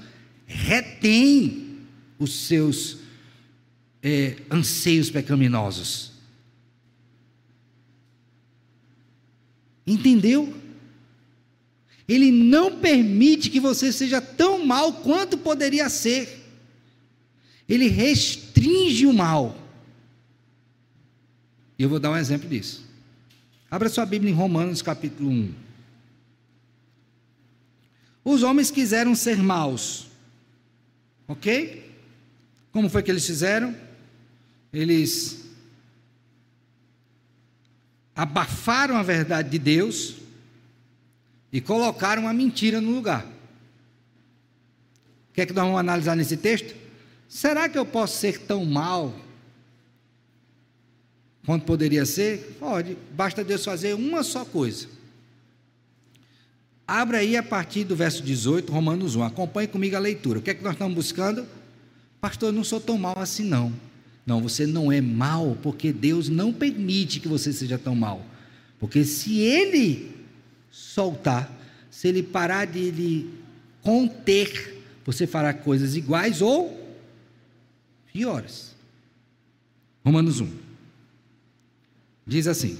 retém 0.46 1.80
os 2.16 2.46
seus 2.46 2.98
é, 4.00 4.36
anseios 4.48 5.10
pecaminosos. 5.10 6.15
Entendeu? 9.86 10.52
Ele 12.08 12.30
não 12.30 12.78
permite 12.78 13.50
que 13.50 13.60
você 13.60 13.92
seja 13.92 14.20
tão 14.20 14.64
mal 14.64 14.92
quanto 14.92 15.38
poderia 15.38 15.88
ser. 15.88 16.44
Ele 17.68 17.88
restringe 17.88 19.06
o 19.06 19.12
mal. 19.12 19.56
E 21.78 21.82
eu 21.82 21.88
vou 21.88 21.98
dar 21.98 22.10
um 22.10 22.16
exemplo 22.16 22.48
disso. 22.48 22.84
Abra 23.70 23.88
sua 23.88 24.06
Bíblia 24.06 24.30
em 24.30 24.34
Romanos 24.34 24.82
capítulo 24.82 25.30
1. 25.30 25.54
Os 28.24 28.42
homens 28.42 28.70
quiseram 28.70 29.14
ser 29.14 29.36
maus. 29.38 30.06
Ok? 31.28 31.92
Como 32.72 32.88
foi 32.88 33.02
que 33.02 33.10
eles 33.10 33.26
fizeram? 33.26 33.74
Eles 34.72 35.45
abafaram 38.16 38.96
a 38.96 39.02
verdade 39.02 39.50
de 39.50 39.58
Deus 39.58 40.14
e 41.52 41.60
colocaram 41.60 42.22
uma 42.22 42.32
mentira 42.32 42.80
no 42.80 42.90
lugar. 42.90 43.26
O 45.30 45.34
que 45.34 45.42
é 45.42 45.46
que 45.46 45.52
nós 45.52 45.64
vamos 45.64 45.78
analisar 45.78 46.16
nesse 46.16 46.38
texto? 46.38 46.74
Será 47.28 47.68
que 47.68 47.76
eu 47.76 47.84
posso 47.84 48.16
ser 48.16 48.40
tão 48.40 48.64
mal 48.64 49.14
quanto 51.44 51.66
poderia 51.66 52.06
ser? 52.06 52.56
Pode, 52.58 52.96
basta 53.12 53.44
Deus 53.44 53.62
fazer 53.62 53.94
uma 53.94 54.22
só 54.22 54.46
coisa. 54.46 54.88
Abra 56.88 57.18
aí 57.18 57.36
a 57.36 57.42
partir 57.42 57.84
do 57.84 57.94
verso 57.94 58.22
18, 58.22 58.72
Romanos 58.72 59.14
1. 59.16 59.24
Acompanhe 59.24 59.68
comigo 59.68 59.96
a 59.96 59.98
leitura. 59.98 60.38
O 60.38 60.42
que 60.42 60.50
é 60.50 60.54
que 60.54 60.62
nós 60.62 60.72
estamos 60.72 60.94
buscando? 60.94 61.46
Pastor, 62.20 62.48
eu 62.48 62.52
não 62.52 62.64
sou 62.64 62.80
tão 62.80 62.96
mal 62.96 63.18
assim, 63.18 63.44
não. 63.44 63.72
Não, 64.26 64.42
você 64.42 64.66
não 64.66 64.90
é 64.90 65.00
mal 65.00 65.56
porque 65.62 65.92
Deus 65.92 66.28
não 66.28 66.52
permite 66.52 67.20
que 67.20 67.28
você 67.28 67.52
seja 67.52 67.78
tão 67.78 67.94
mal. 67.94 68.26
Porque 68.76 69.04
se 69.04 69.38
Ele 69.38 70.10
soltar, 70.68 71.50
se 71.88 72.08
Ele 72.08 72.24
parar 72.24 72.64
de 72.64 72.90
lhe 72.90 73.30
conter, 73.82 74.82
você 75.04 75.28
fará 75.28 75.54
coisas 75.54 75.94
iguais 75.94 76.42
ou 76.42 76.76
piores. 78.12 78.74
Romanos 80.04 80.40
1. 80.40 80.50
Diz 82.26 82.48
assim: 82.48 82.76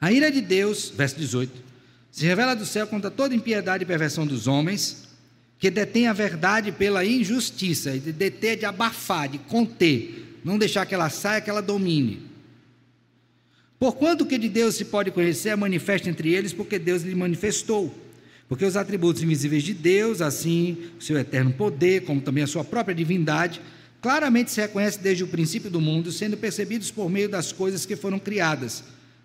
A 0.00 0.10
ira 0.10 0.32
de 0.32 0.40
Deus, 0.40 0.88
verso 0.88 1.16
18, 1.16 1.52
se 2.10 2.24
revela 2.24 2.56
do 2.56 2.64
céu 2.64 2.86
contra 2.86 3.10
toda 3.10 3.34
impiedade 3.34 3.84
e 3.84 3.86
perversão 3.86 4.26
dos 4.26 4.46
homens 4.46 5.03
que 5.64 5.70
detém 5.70 6.08
a 6.08 6.12
verdade 6.12 6.70
pela 6.70 7.06
injustiça, 7.06 7.98
de 7.98 8.12
deter, 8.12 8.58
de 8.58 8.66
abafar, 8.66 9.30
de 9.30 9.38
conter, 9.38 10.38
não 10.44 10.58
deixar 10.58 10.84
que 10.84 10.94
ela 10.94 11.08
saia, 11.08 11.40
que 11.40 11.48
ela 11.48 11.62
domine. 11.62 12.20
Porquanto 13.78 14.26
que 14.26 14.36
de 14.36 14.46
Deus 14.46 14.74
se 14.74 14.84
pode 14.84 15.10
conhecer 15.10 15.48
é 15.48 15.56
manifesto 15.56 16.06
entre 16.06 16.34
eles, 16.34 16.52
porque 16.52 16.78
Deus 16.78 17.00
lhe 17.00 17.14
manifestou. 17.14 17.94
Porque 18.46 18.62
os 18.62 18.76
atributos 18.76 19.22
invisíveis 19.22 19.62
de 19.62 19.72
Deus, 19.72 20.20
assim, 20.20 20.90
o 20.98 21.02
seu 21.02 21.18
eterno 21.18 21.50
poder, 21.50 22.02
como 22.04 22.20
também 22.20 22.44
a 22.44 22.46
sua 22.46 22.62
própria 22.62 22.94
divindade, 22.94 23.62
claramente 24.02 24.50
se 24.50 24.60
reconhece 24.60 24.98
desde 24.98 25.24
o 25.24 25.28
princípio 25.28 25.70
do 25.70 25.80
mundo, 25.80 26.12
sendo 26.12 26.36
percebidos 26.36 26.90
por 26.90 27.08
meio 27.08 27.30
das 27.30 27.52
coisas 27.52 27.86
que 27.86 27.96
foram 27.96 28.18
criadas. 28.18 28.84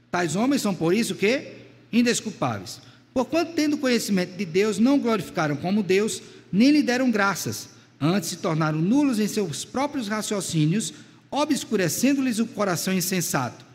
Tais 0.10 0.38
homens 0.38 0.62
são 0.62 0.74
por 0.74 0.94
isso 0.94 1.16
que 1.16 1.52
indesculpáveis. 1.92 2.80
Porquanto, 3.14 3.54
tendo 3.54 3.78
conhecimento 3.78 4.38
de 4.38 4.46
Deus, 4.46 4.80
não 4.80 5.00
glorificaram 5.00 5.56
como 5.56 5.84
Deus, 5.84 6.22
nem 6.52 6.72
lhe 6.72 6.84
deram 6.84 7.12
graças, 7.12 7.70
antes 8.00 8.30
se 8.30 8.38
tornaram 8.38 8.80
nulos 8.80 9.20
em 9.20 9.28
seus 9.28 9.66
próprios 9.66 10.08
raciocínios, 10.08 10.94
obscurecendo-lhes 11.30 12.40
o 12.40 12.46
coração 12.46 12.94
insensato. 12.94 13.66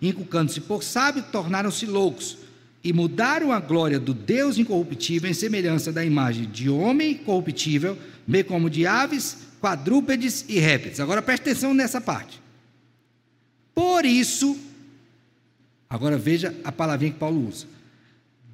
Inculcando-se 0.00 0.60
por 0.60 0.82
sábio, 0.82 1.24
tornaram-se 1.30 1.86
loucos, 1.86 2.38
e 2.84 2.92
mudaram 2.92 3.52
a 3.52 3.60
glória 3.60 4.00
do 4.00 4.12
Deus 4.12 4.58
incorruptível 4.58 5.30
em 5.30 5.34
semelhança 5.34 5.92
da 5.92 6.04
imagem 6.04 6.50
de 6.50 6.68
homem 6.68 7.14
corruptível, 7.14 7.96
bem 8.26 8.42
como 8.42 8.68
de 8.68 8.86
aves, 8.86 9.38
quadrúpedes 9.60 10.44
e 10.48 10.58
répteis. 10.58 10.98
Agora 10.98 11.22
preste 11.22 11.42
atenção 11.42 11.72
nessa 11.72 12.00
parte. 12.00 12.42
Por 13.74 14.04
isso, 14.04 14.58
agora 15.88 16.18
veja 16.18 16.54
a 16.64 16.72
palavrinha 16.72 17.12
que 17.12 17.18
Paulo 17.18 17.48
usa. 17.48 17.66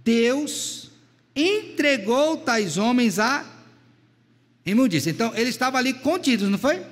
Deus 0.09 0.91
entregou 1.37 2.39
tais 2.39 2.79
homens 2.79 3.19
a 3.19 3.45
imundícia. 4.65 5.11
Então, 5.11 5.35
eles 5.35 5.51
estavam 5.51 5.79
ali 5.79 5.93
contidos, 5.93 6.49
não 6.49 6.57
foi? 6.57 6.83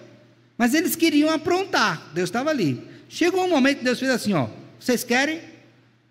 Mas 0.58 0.74
eles 0.74 0.94
queriam 0.94 1.30
aprontar. 1.30 2.10
Deus 2.12 2.28
estava 2.28 2.50
ali. 2.50 2.86
Chegou 3.08 3.46
um 3.46 3.48
momento 3.48 3.78
que 3.78 3.84
Deus 3.84 3.98
fez 3.98 4.10
assim: 4.10 4.34
ó, 4.34 4.50
vocês 4.78 5.02
querem? 5.02 5.40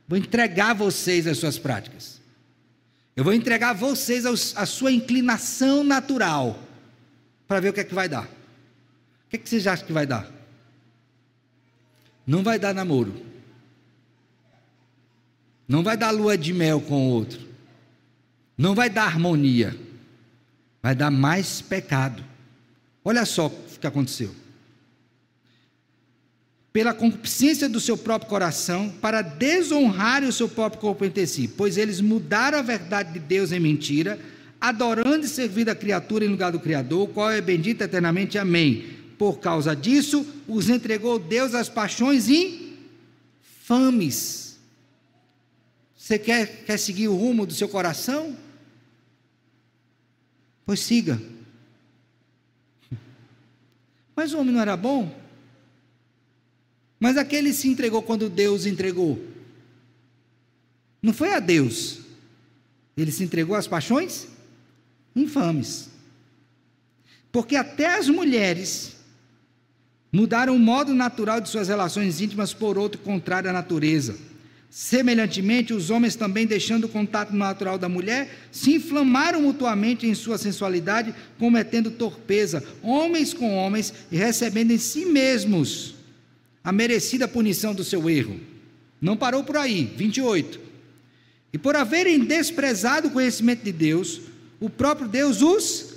Vou 0.07 0.17
entregar 0.17 0.73
vocês 0.73 1.27
as 1.27 1.37
suas 1.37 1.59
práticas. 1.59 2.19
Eu 3.15 3.23
vou 3.23 3.33
entregar 3.33 3.73
vocês 3.73 4.25
a 4.55 4.65
sua 4.65 4.91
inclinação 4.91 5.83
natural. 5.83 6.59
Para 7.47 7.59
ver 7.59 7.69
o 7.69 7.73
que 7.73 7.81
é 7.81 7.83
que 7.83 7.93
vai 7.93 8.09
dar. 8.09 8.23
O 8.25 9.29
que, 9.29 9.35
é 9.35 9.39
que 9.39 9.47
vocês 9.47 9.67
acham 9.67 9.85
que 9.85 9.93
vai 9.93 10.07
dar? 10.07 10.33
não 12.25 12.41
vai 12.41 12.57
dar 12.57 12.73
namoro. 12.73 13.13
Não 15.67 15.83
vai 15.83 15.97
dar 15.97 16.11
lua 16.11 16.37
de 16.37 16.53
mel 16.53 16.79
com 16.79 17.07
o 17.07 17.11
outro. 17.11 17.39
Não 18.57 18.75
vai 18.75 18.89
dar 18.89 19.05
harmonia. 19.05 19.75
Vai 20.81 20.95
dar 20.95 21.09
mais 21.09 21.61
pecado. 21.61 22.23
Olha 23.03 23.25
só 23.25 23.47
o 23.47 23.79
que 23.79 23.87
aconteceu. 23.87 24.31
Pela 26.71 26.93
concupiscência 26.93 27.67
do 27.67 27.79
seu 27.79 27.97
próprio 27.97 28.29
coração, 28.29 28.93
para 29.01 29.21
desonrar 29.21 30.23
o 30.23 30.31
seu 30.31 30.47
próprio 30.47 30.81
corpo 30.81 31.05
entre 31.05 31.25
si, 31.25 31.47
pois 31.47 31.77
eles 31.77 32.01
mudaram 32.01 32.59
a 32.59 32.61
verdade 32.61 33.13
de 33.13 33.19
Deus 33.19 33.51
em 33.51 33.59
mentira, 33.59 34.19
adorando 34.59 35.25
e 35.25 35.29
servindo 35.29 35.69
a 35.69 35.75
criatura 35.75 36.25
em 36.25 36.27
lugar 36.27 36.51
do 36.51 36.59
Criador, 36.59 37.07
qual 37.09 37.31
é 37.31 37.39
bendito 37.41 37.81
eternamente. 37.81 38.37
Amém. 38.37 38.85
Por 39.17 39.39
causa 39.39 39.75
disso, 39.75 40.25
os 40.47 40.69
entregou 40.69 41.17
Deus 41.17 41.55
às 41.55 41.69
paixões 41.69 42.27
infames. 43.67 44.44
Você 46.05 46.19
quer, 46.19 46.65
quer 46.65 46.77
seguir 46.77 47.07
o 47.07 47.15
rumo 47.15 47.47
do 47.47 47.53
seu 47.55 47.67
coração? 47.67 48.37
Pois 50.63 50.79
siga. 50.79 51.19
Mas 54.15 54.31
o 54.31 54.37
homem 54.37 54.53
não 54.53 54.61
era 54.61 54.77
bom? 54.77 55.19
Mas 56.99 57.17
aquele 57.17 57.51
se 57.51 57.67
entregou 57.67 58.03
quando 58.03 58.29
Deus 58.29 58.67
entregou. 58.67 59.19
Não 61.01 61.11
foi 61.11 61.33
a 61.33 61.39
Deus. 61.39 62.01
Ele 62.95 63.11
se 63.11 63.23
entregou 63.23 63.55
às 63.55 63.67
paixões 63.67 64.27
infames. 65.15 65.89
Porque 67.31 67.55
até 67.55 67.97
as 67.97 68.07
mulheres 68.09 68.95
mudaram 70.11 70.55
o 70.55 70.59
modo 70.59 70.93
natural 70.93 71.41
de 71.41 71.49
suas 71.49 71.67
relações 71.67 72.21
íntimas 72.21 72.53
por 72.53 72.77
outro 72.77 73.01
contrário 73.01 73.49
à 73.49 73.53
natureza. 73.53 74.34
Semelhantemente, 74.75 75.73
os 75.73 75.89
homens 75.89 76.17
também, 76.17 76.45
deixando 76.45 76.83
o 76.83 76.89
contato 76.89 77.33
natural 77.33 77.77
da 77.77 77.87
mulher, 77.87 78.29
se 78.51 78.73
inflamaram 78.73 79.41
mutuamente 79.41 80.05
em 80.05 80.13
sua 80.13 80.37
sensualidade, 80.37 81.15
cometendo 81.39 81.89
torpeza, 81.91 82.61
homens 82.83 83.33
com 83.33 83.55
homens, 83.55 83.93
e 84.11 84.17
recebendo 84.17 84.71
em 84.71 84.77
si 84.77 85.05
mesmos 85.05 85.95
a 86.61 86.73
merecida 86.73 87.25
punição 87.25 87.73
do 87.73 87.85
seu 87.85 88.09
erro. 88.09 88.37
Não 88.99 89.15
parou 89.15 89.45
por 89.45 89.55
aí. 89.55 89.85
28. 89.95 90.59
E 91.53 91.57
por 91.57 91.77
haverem 91.77 92.19
desprezado 92.25 93.07
o 93.07 93.11
conhecimento 93.11 93.63
de 93.63 93.71
Deus, 93.71 94.23
o 94.59 94.69
próprio 94.69 95.07
Deus 95.07 95.41
os 95.41 95.93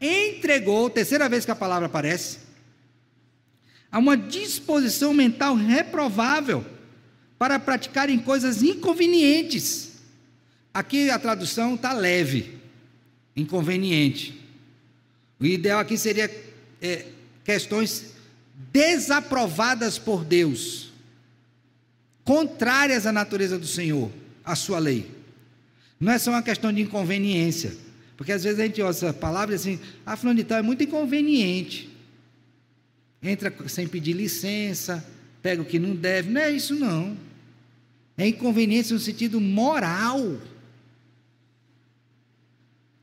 entregou, 0.00 0.90
terceira 0.90 1.28
vez 1.28 1.44
que 1.44 1.52
a 1.52 1.56
palavra 1.56 1.86
aparece, 1.86 2.38
a 3.92 3.98
uma 4.00 4.16
disposição 4.16 5.14
mental 5.14 5.54
reprovável 5.54 6.66
para 7.38 7.58
praticarem 7.58 8.18
coisas 8.18 8.62
inconvenientes. 8.62 9.92
Aqui 10.74 11.10
a 11.10 11.18
tradução 11.18 11.74
está 11.74 11.92
leve, 11.92 12.58
inconveniente. 13.36 14.38
O 15.38 15.46
ideal 15.46 15.80
aqui 15.80 15.96
seria 15.96 16.30
é, 16.82 17.06
questões 17.44 18.12
desaprovadas 18.72 19.98
por 19.98 20.24
Deus, 20.24 20.92
contrárias 22.24 23.06
à 23.06 23.12
natureza 23.12 23.58
do 23.58 23.66
Senhor, 23.66 24.10
à 24.44 24.56
sua 24.56 24.78
lei. 24.78 25.08
Não 26.00 26.12
é 26.12 26.18
só 26.18 26.30
uma 26.30 26.42
questão 26.42 26.72
de 26.72 26.82
inconveniência, 26.82 27.74
porque 28.16 28.32
às 28.32 28.42
vezes 28.42 28.58
a 28.58 28.64
gente 28.64 28.82
ouve 28.82 28.96
essa 28.96 29.12
palavra 29.12 29.54
assim, 29.54 29.78
a 30.04 30.12
ah, 30.12 30.34
de 30.34 30.44
tal 30.44 30.58
é 30.58 30.62
muito 30.62 30.82
inconveniente. 30.82 31.88
Entra 33.22 33.52
sem 33.68 33.86
pedir 33.86 34.12
licença, 34.12 35.04
pega 35.42 35.62
o 35.62 35.64
que 35.64 35.78
não 35.78 35.94
deve. 35.94 36.30
Não 36.30 36.40
é 36.40 36.50
isso 36.50 36.74
não. 36.74 37.16
É 38.18 38.26
inconveniência 38.26 38.92
no 38.92 39.00
sentido 39.00 39.40
moral. 39.40 40.38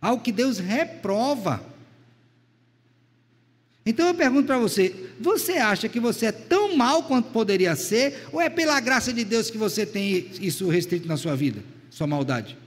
Algo 0.01 0.21
que 0.21 0.33
Deus 0.33 0.59
reprova. 0.59 1.65
Então 3.85 4.07
eu 4.07 4.13
pergunto 4.13 4.47
para 4.47 4.57
você: 4.57 5.13
você 5.19 5.53
acha 5.53 5.87
que 5.87 6.01
você 6.01 6.27
é 6.27 6.31
tão 6.33 6.75
mal 6.75 7.03
quanto 7.03 7.29
poderia 7.31 7.75
ser, 7.77 8.27
ou 8.33 8.41
é 8.41 8.49
pela 8.49 8.77
graça 8.81 9.13
de 9.13 9.23
Deus 9.23 9.49
que 9.49 9.57
você 9.57 9.85
tem 9.85 10.29
isso 10.41 10.67
restrito 10.67 11.07
na 11.07 11.15
sua 11.15 11.33
vida, 11.33 11.63
sua 11.89 12.05
maldade? 12.05 12.57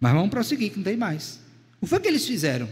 Mas 0.00 0.14
vamos 0.14 0.30
prosseguir, 0.30 0.70
que 0.70 0.78
não 0.78 0.84
tem 0.84 0.96
mais. 0.96 1.38
O 1.76 1.84
que 1.84 1.90
foi 1.90 2.00
que 2.00 2.08
eles 2.08 2.26
fizeram 2.26 2.66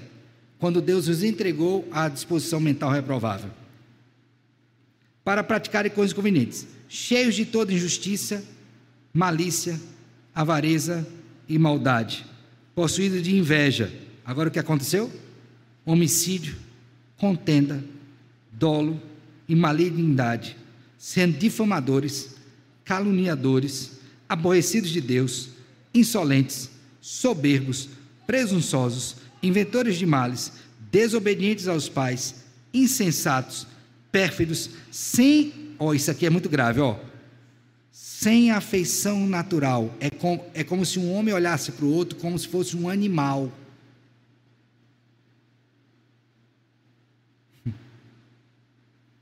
quando 0.58 0.80
Deus 0.80 1.08
os 1.08 1.22
entregou 1.22 1.86
à 1.92 2.08
disposição 2.08 2.58
mental 2.58 2.90
reprovável? 2.90 3.50
Para 5.28 5.44
praticarem 5.44 5.92
coisas 5.92 6.14
convenientes, 6.14 6.66
cheios 6.88 7.34
de 7.34 7.44
toda 7.44 7.70
injustiça, 7.70 8.42
malícia, 9.12 9.78
avareza 10.34 11.06
e 11.46 11.58
maldade, 11.58 12.24
possuídos 12.74 13.22
de 13.22 13.36
inveja. 13.36 13.92
Agora 14.24 14.48
o 14.48 14.50
que 14.50 14.58
aconteceu? 14.58 15.12
Homicídio, 15.84 16.56
contenda, 17.18 17.84
dolo 18.50 19.02
e 19.46 19.54
malignidade, 19.54 20.56
sendo 20.96 21.36
difamadores, 21.36 22.36
caluniadores, 22.82 23.98
aborrecidos 24.26 24.88
de 24.88 25.02
Deus, 25.02 25.50
insolentes, 25.92 26.70
soberbos, 27.02 27.90
presunçosos, 28.26 29.16
inventores 29.42 29.98
de 29.98 30.06
males, 30.06 30.54
desobedientes 30.90 31.68
aos 31.68 31.86
pais, 31.86 32.36
insensatos, 32.72 33.66
pérfidos, 34.18 34.70
sem. 34.90 35.76
Ó, 35.78 35.86
oh, 35.86 35.94
isso 35.94 36.10
aqui 36.10 36.26
é 36.26 36.30
muito 36.30 36.48
grave, 36.48 36.80
ó. 36.80 36.98
Sem 37.92 38.50
afeição 38.50 39.28
natural. 39.28 39.94
É, 40.00 40.10
com, 40.10 40.44
é 40.54 40.64
como 40.64 40.84
se 40.84 40.98
um 40.98 41.12
homem 41.12 41.32
olhasse 41.32 41.70
para 41.70 41.84
o 41.84 41.92
outro 41.92 42.18
como 42.18 42.36
se 42.36 42.48
fosse 42.48 42.76
um 42.76 42.88
animal. 42.88 43.52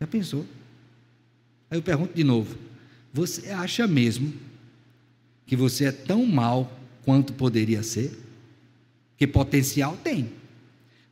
Já 0.01 0.07
pensou? 0.07 0.47
Aí 1.71 1.77
eu 1.77 1.83
pergunto 1.83 2.15
de 2.15 2.25
novo: 2.25 2.57
você 3.13 3.51
acha 3.51 3.87
mesmo 3.87 4.33
que 5.45 5.55
você 5.55 5.85
é 5.85 5.93
tão 5.93 6.25
mal 6.25 6.73
quanto 7.05 7.35
poderia 7.35 7.83
ser? 7.83 8.19
Que 9.19 9.27
potencial 9.27 9.95
tem. 10.03 10.33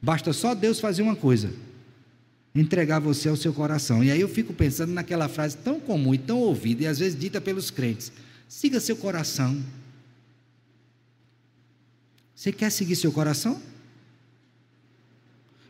Basta 0.01 0.33
só 0.33 0.55
Deus 0.55 0.81
fazer 0.81 1.03
uma 1.03 1.17
coisa: 1.17 1.53
entregar 2.55 3.01
você 3.01 3.29
ao 3.29 3.37
seu 3.37 3.53
coração. 3.53 4.05
E 4.05 4.11
aí 4.11 4.21
eu 4.21 4.29
fico 4.29 4.53
pensando 4.53 4.93
naquela 4.93 5.29
frase 5.29 5.57
tão 5.57 5.81
comum 5.81 6.15
e 6.15 6.19
tão 6.19 6.39
ouvida, 6.39 6.85
e 6.85 6.87
às 6.87 6.99
vezes 6.99 7.19
dita 7.19 7.41
pelos 7.41 7.71
crentes: 7.71 8.13
siga 8.49 8.79
seu 8.81 8.97
coração. 8.97 9.63
Você 12.35 12.53
quer 12.53 12.71
seguir 12.71 12.97
seu 12.97 13.11
coração? 13.11 13.61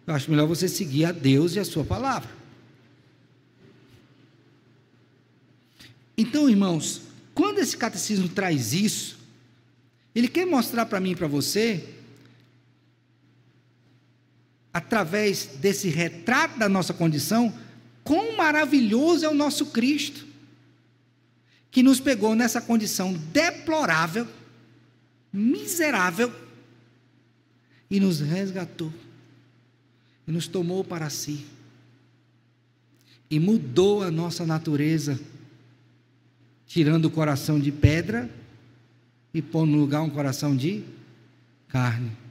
Eu 0.07 0.14
acho 0.14 0.31
melhor 0.31 0.47
você 0.47 0.68
seguir 0.68 1.07
a 1.07 1.12
Deus 1.12 1.55
e 1.55 1.61
a 1.61 1.64
sua 1.64 1.85
palavra. 1.85 2.29
Então, 6.16 6.49
irmãos, 6.49 7.03
quando 7.35 7.59
esse 7.59 7.77
catecismo 7.77 8.29
traz 8.29 8.73
isso, 8.73 9.18
ele 10.14 10.29
quer 10.29 10.47
mostrar 10.47 10.87
para 10.87 11.01
mim 11.01 11.12
e 11.12 11.16
para 11.16 11.27
você, 11.27 11.88
através 14.74 15.46
desse 15.60 15.88
retrato 15.88 16.58
da 16.58 16.68
nossa 16.68 16.92
condição, 16.92 17.54
quão 18.02 18.37
maravilhoso 18.37 19.24
é 19.24 19.28
o 19.28 19.34
nosso 19.34 19.66
Cristo, 19.66 20.26
que 21.70 21.80
nos 21.80 22.00
pegou 22.00 22.34
nessa 22.34 22.61
condição 22.61 23.14
deplorável, 23.32 24.26
miserável, 25.32 26.34
e 27.88 28.01
nos 28.01 28.18
resgatou, 28.18 28.92
e 30.26 30.32
nos 30.32 30.49
tomou 30.49 30.82
para 30.82 31.09
si, 31.09 31.46
e 33.30 33.38
mudou 33.38 34.03
a 34.03 34.11
nossa 34.11 34.44
natureza 34.44 35.20
tirando 36.66 37.05
o 37.05 37.11
coração 37.11 37.61
de 37.61 37.70
pedra 37.70 38.28
e 39.32 39.40
pondo 39.40 39.70
no 39.70 39.78
lugar 39.78 40.03
um 40.03 40.11
coração 40.11 40.57
de 40.57 40.82
carne. 41.68 42.24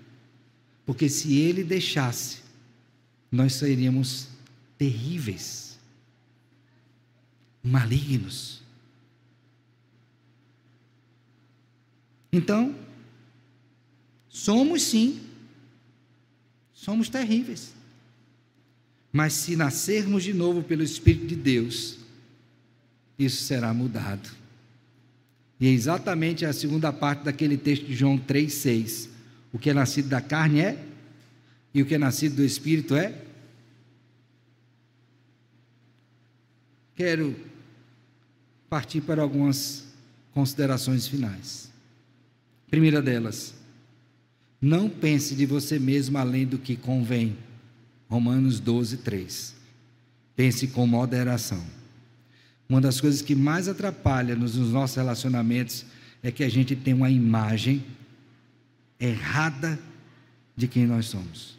Porque 0.86 1.08
se 1.10 1.38
ele 1.38 1.64
deixasse, 1.64 2.40
nós 3.32 3.54
seríamos 3.54 4.28
terríveis, 4.78 5.80
malignos. 7.64 8.62
Então, 12.32 12.76
somos 14.28 14.82
sim, 14.82 15.22
somos 16.74 17.08
terríveis. 17.08 17.74
Mas 19.12 19.34
se 19.34 19.56
nascermos 19.56 20.24
de 20.24 20.34
novo 20.34 20.64
pelo 20.64 20.82
Espírito 20.82 21.28
de 21.28 21.36
Deus, 21.36 22.00
isso 23.18 23.44
será 23.44 23.74
mudado. 23.74 24.30
E 25.60 25.68
é 25.68 25.70
exatamente 25.70 26.46
a 26.46 26.52
segunda 26.52 26.92
parte 26.92 27.24
daquele 27.24 27.58
texto 27.58 27.86
de 27.86 27.96
João 27.96 28.18
3,6. 28.18 29.13
O 29.54 29.60
que 29.60 29.70
é 29.70 29.74
nascido 29.74 30.10
da 30.10 30.20
carne 30.20 30.60
é, 30.60 30.84
e 31.74 31.82
o 31.82 31.86
que 31.86 31.96
é 31.96 31.98
nascido 31.98 32.38
do 32.38 32.44
Espírito 32.44 32.96
é 32.96 33.14
quero 36.96 37.36
partir 38.70 39.02
para 39.02 39.22
algumas 39.22 39.86
considerações 40.34 41.08
finais. 41.08 41.72
Primeira 42.70 43.02
delas, 43.02 43.54
não 44.60 44.90
pense 44.90 45.36
de 45.36 45.46
você 45.46 45.78
mesmo 45.78 46.18
além 46.18 46.46
do 46.46 46.58
que 46.58 46.76
convém. 46.76 47.38
Romanos 48.10 48.60
12, 48.60 48.98
3. 48.98 49.56
Pense 50.36 50.68
com 50.68 50.88
moderação. 50.88 51.64
Uma 52.68 52.82
das 52.82 53.00
coisas 53.00 53.22
que 53.22 53.36
mais 53.36 53.68
atrapalha 53.68 54.36
nos 54.36 54.56
nossos 54.56 54.96
relacionamentos 54.96 55.86
é 56.24 56.32
que 56.32 56.44
a 56.44 56.50
gente 56.50 56.76
tem 56.76 56.94
uma 56.94 57.10
imagem 57.10 57.84
errada 59.00 59.80
de 60.56 60.68
quem 60.68 60.86
nós 60.86 61.08
somos. 61.08 61.58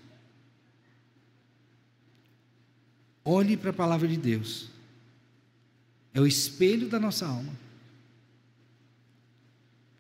Olhe 3.25 3.57
para 3.57 3.71
a 3.71 3.75
palavra 3.75 4.07
de 4.07 4.17
Deus. 4.17 4.69
É 6.13 6.21
o 6.21 6.27
espelho 6.27 6.89
da 6.89 7.01
nossa 7.01 7.27
alma. 7.27 7.53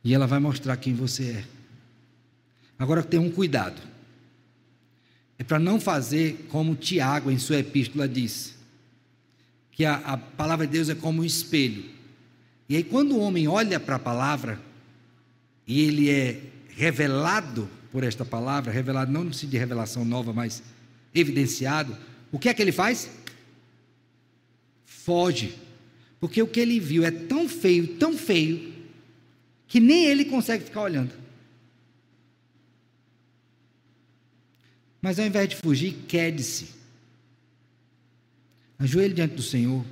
E 0.03 0.14
ela 0.14 0.26
vai 0.26 0.39
mostrar 0.39 0.76
quem 0.76 0.95
você 0.95 1.30
é. 1.30 1.45
Agora 2.78 3.03
tem 3.03 3.18
um 3.18 3.30
cuidado. 3.30 3.80
É 5.39 5.43
para 5.43 5.59
não 5.59 5.80
fazer 5.80 6.47
como 6.51 6.76
Tiago 6.76 7.30
em 7.30 7.39
sua 7.39 7.59
epístola 7.59 8.07
diz, 8.07 8.55
que 9.72 9.85
a, 9.85 9.97
a 9.97 10.16
palavra 10.16 10.66
de 10.66 10.72
Deus 10.74 10.89
é 10.89 10.95
como 10.95 11.22
um 11.22 11.24
espelho. 11.24 11.85
E 12.68 12.76
aí 12.76 12.85
quando 12.85 13.12
o 13.12 13.20
homem 13.20 13.49
olha 13.49 13.80
para 13.80 13.97
a 13.97 13.99
palavra 13.99 14.61
e 15.66 15.80
ele 15.80 16.11
é 16.11 16.41
revelado 16.76 17.68
por 17.90 18.02
esta 18.02 18.24
palavra, 18.24 18.72
revelado 18.72 19.12
não 19.12 19.24
no 19.24 19.32
sentido 19.32 19.50
de 19.50 19.58
revelação 19.58 20.04
nova, 20.04 20.32
mas 20.32 20.62
evidenciado, 21.14 21.96
o 22.32 22.38
que 22.38 22.48
é 22.48 22.54
que 22.54 22.60
ele 22.60 22.72
faz? 22.72 23.08
Foge. 24.84 25.56
Porque 26.18 26.42
o 26.42 26.46
que 26.46 26.58
ele 26.58 26.80
viu 26.80 27.04
é 27.04 27.10
tão 27.10 27.48
feio, 27.48 27.96
tão 27.96 28.16
feio, 28.16 28.74
que 29.68 29.78
nem 29.78 30.06
ele 30.06 30.24
consegue 30.24 30.64
ficar 30.64 30.82
olhando. 30.82 31.12
Mas 35.00 35.18
ao 35.18 35.26
invés 35.26 35.48
de 35.50 35.56
fugir, 35.56 35.92
quede-se. 36.08 36.70
Ajoelhe 38.78 39.14
diante 39.14 39.34
do 39.34 39.42
Senhor. 39.42 39.84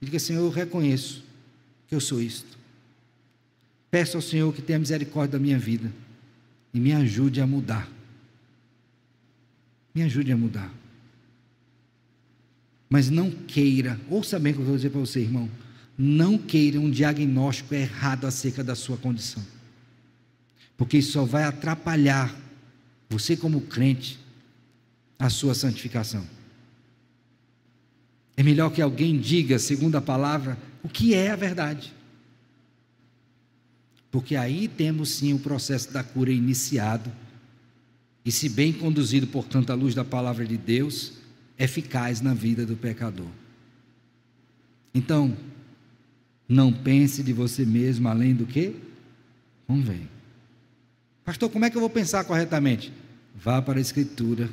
E 0.00 0.06
diga: 0.06 0.18
Senhor, 0.18 0.40
eu 0.40 0.50
reconheço 0.50 1.22
que 1.86 1.94
eu 1.94 2.00
sou 2.00 2.20
isto. 2.20 2.61
Peço 3.92 4.16
ao 4.16 4.22
Senhor 4.22 4.54
que 4.54 4.62
tenha 4.62 4.78
misericórdia 4.78 5.38
da 5.38 5.38
minha 5.38 5.58
vida 5.58 5.92
e 6.72 6.80
me 6.80 6.94
ajude 6.94 7.42
a 7.42 7.46
mudar. 7.46 7.86
Me 9.94 10.02
ajude 10.02 10.32
a 10.32 10.36
mudar. 10.36 10.72
Mas 12.88 13.10
não 13.10 13.30
queira, 13.30 14.00
ouça 14.08 14.38
bem 14.38 14.52
o 14.52 14.56
que 14.56 14.62
eu 14.62 14.66
vou 14.66 14.76
dizer 14.76 14.88
para 14.88 15.00
você, 15.00 15.20
irmão. 15.20 15.46
Não 15.98 16.38
queira 16.38 16.80
um 16.80 16.90
diagnóstico 16.90 17.74
errado 17.74 18.26
acerca 18.26 18.64
da 18.64 18.74
sua 18.74 18.96
condição. 18.96 19.44
Porque 20.74 20.96
isso 20.96 21.12
só 21.12 21.26
vai 21.26 21.44
atrapalhar 21.44 22.34
você, 23.10 23.36
como 23.36 23.60
crente, 23.60 24.18
a 25.18 25.28
sua 25.28 25.54
santificação. 25.54 26.26
É 28.38 28.42
melhor 28.42 28.70
que 28.70 28.80
alguém 28.80 29.20
diga, 29.20 29.58
segundo 29.58 29.96
a 29.96 30.00
palavra, 30.00 30.56
o 30.82 30.88
que 30.88 31.12
é 31.12 31.30
a 31.30 31.36
verdade. 31.36 31.92
Porque 34.12 34.36
aí 34.36 34.68
temos 34.68 35.08
sim 35.08 35.32
o 35.32 35.38
processo 35.38 35.90
da 35.90 36.04
cura 36.04 36.30
iniciado, 36.30 37.10
e 38.24 38.30
se 38.30 38.48
bem 38.48 38.72
conduzido, 38.72 39.26
portanto, 39.26 39.70
à 39.70 39.74
luz 39.74 39.94
da 39.94 40.04
palavra 40.04 40.44
de 40.44 40.56
Deus, 40.56 41.14
eficaz 41.58 42.20
na 42.20 42.34
vida 42.34 42.64
do 42.64 42.76
pecador. 42.76 43.30
Então, 44.94 45.34
não 46.46 46.70
pense 46.70 47.22
de 47.22 47.32
você 47.32 47.64
mesmo 47.64 48.06
além 48.06 48.34
do 48.34 48.46
que 48.46 48.76
convém. 49.66 50.06
Pastor, 51.24 51.48
como 51.48 51.64
é 51.64 51.70
que 51.70 51.76
eu 51.76 51.80
vou 51.80 51.90
pensar 51.90 52.22
corretamente? 52.24 52.92
Vá 53.34 53.62
para 53.62 53.78
a 53.78 53.80
Escritura 53.80 54.50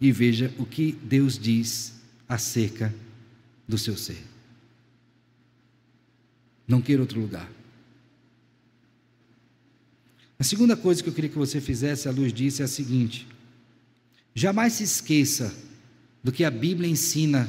e 0.00 0.12
veja 0.12 0.54
o 0.58 0.64
que 0.64 0.92
Deus 0.92 1.36
diz 1.36 1.94
acerca 2.28 2.94
do 3.66 3.76
seu 3.76 3.96
ser. 3.96 4.22
Não 6.68 6.80
queira 6.80 7.02
outro 7.02 7.20
lugar. 7.20 7.50
A 10.42 10.44
segunda 10.44 10.76
coisa 10.76 11.00
que 11.00 11.08
eu 11.08 11.12
queria 11.12 11.30
que 11.30 11.38
você 11.38 11.60
fizesse 11.60 12.08
à 12.08 12.10
luz 12.10 12.32
disso 12.32 12.62
é 12.62 12.64
a 12.64 12.68
seguinte: 12.68 13.28
jamais 14.34 14.72
se 14.72 14.82
esqueça 14.82 15.54
do 16.20 16.32
que 16.32 16.42
a 16.42 16.50
Bíblia 16.50 16.90
ensina 16.90 17.48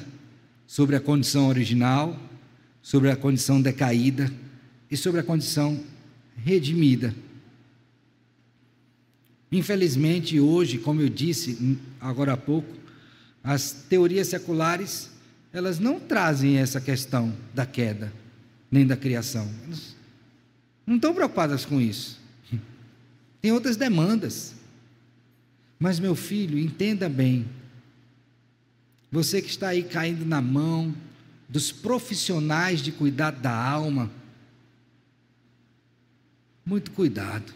sobre 0.67 0.95
a 0.95 0.99
condição 0.99 1.47
original, 1.47 2.15
sobre 2.83 3.09
a 3.09 3.15
condição 3.15 3.59
decaída 3.59 4.31
e 4.91 4.95
sobre 4.95 5.19
a 5.19 5.23
condição 5.23 5.83
redimida. 6.37 7.15
Infelizmente, 9.51 10.39
hoje, 10.39 10.77
como 10.77 11.01
eu 11.01 11.09
disse 11.09 11.79
agora 11.99 12.33
há 12.33 12.37
pouco, 12.37 12.75
as 13.43 13.71
teorias 13.89 14.27
seculares, 14.27 15.09
elas 15.51 15.79
não 15.79 15.99
trazem 15.99 16.57
essa 16.57 16.79
questão 16.79 17.35
da 17.55 17.65
queda, 17.65 18.13
nem 18.69 18.85
da 18.85 18.95
criação. 18.95 19.49
Elas 19.65 19.95
não 20.85 20.97
estão 20.97 21.11
preocupadas 21.11 21.65
com 21.65 21.81
isso. 21.81 22.21
Tem 23.43 23.51
outras 23.51 23.75
demandas. 23.75 24.55
Mas, 25.77 25.99
meu 25.99 26.15
filho, 26.15 26.57
entenda 26.57 27.09
bem. 27.09 27.45
Você 29.11 29.41
que 29.41 29.49
está 29.49 29.67
aí 29.67 29.83
caindo 29.83 30.25
na 30.25 30.41
mão 30.41 30.95
dos 31.49 31.69
profissionais 31.69 32.81
de 32.81 32.93
cuidado 32.93 33.41
da 33.41 33.53
alma, 33.53 34.09
muito 36.65 36.91
cuidado. 36.91 37.53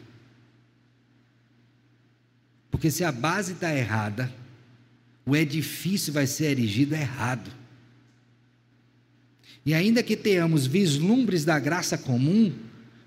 Porque 2.70 2.92
se 2.92 3.06
a 3.06 3.12
base 3.12 3.54
está 3.54 3.74
errada, 3.74 4.30
o 5.26 5.38
edifício 5.38 6.12
vai 6.12 6.28
ser 6.28 6.48
erigido 6.48 6.96
errado. 6.96 7.50
E 9.66 9.74
ainda 9.74 10.04
que 10.04 10.18
tenhamos 10.18 10.68
vislumbres 10.68 11.46
da 11.46 11.58
graça 11.58 11.98
comum, 11.98 12.54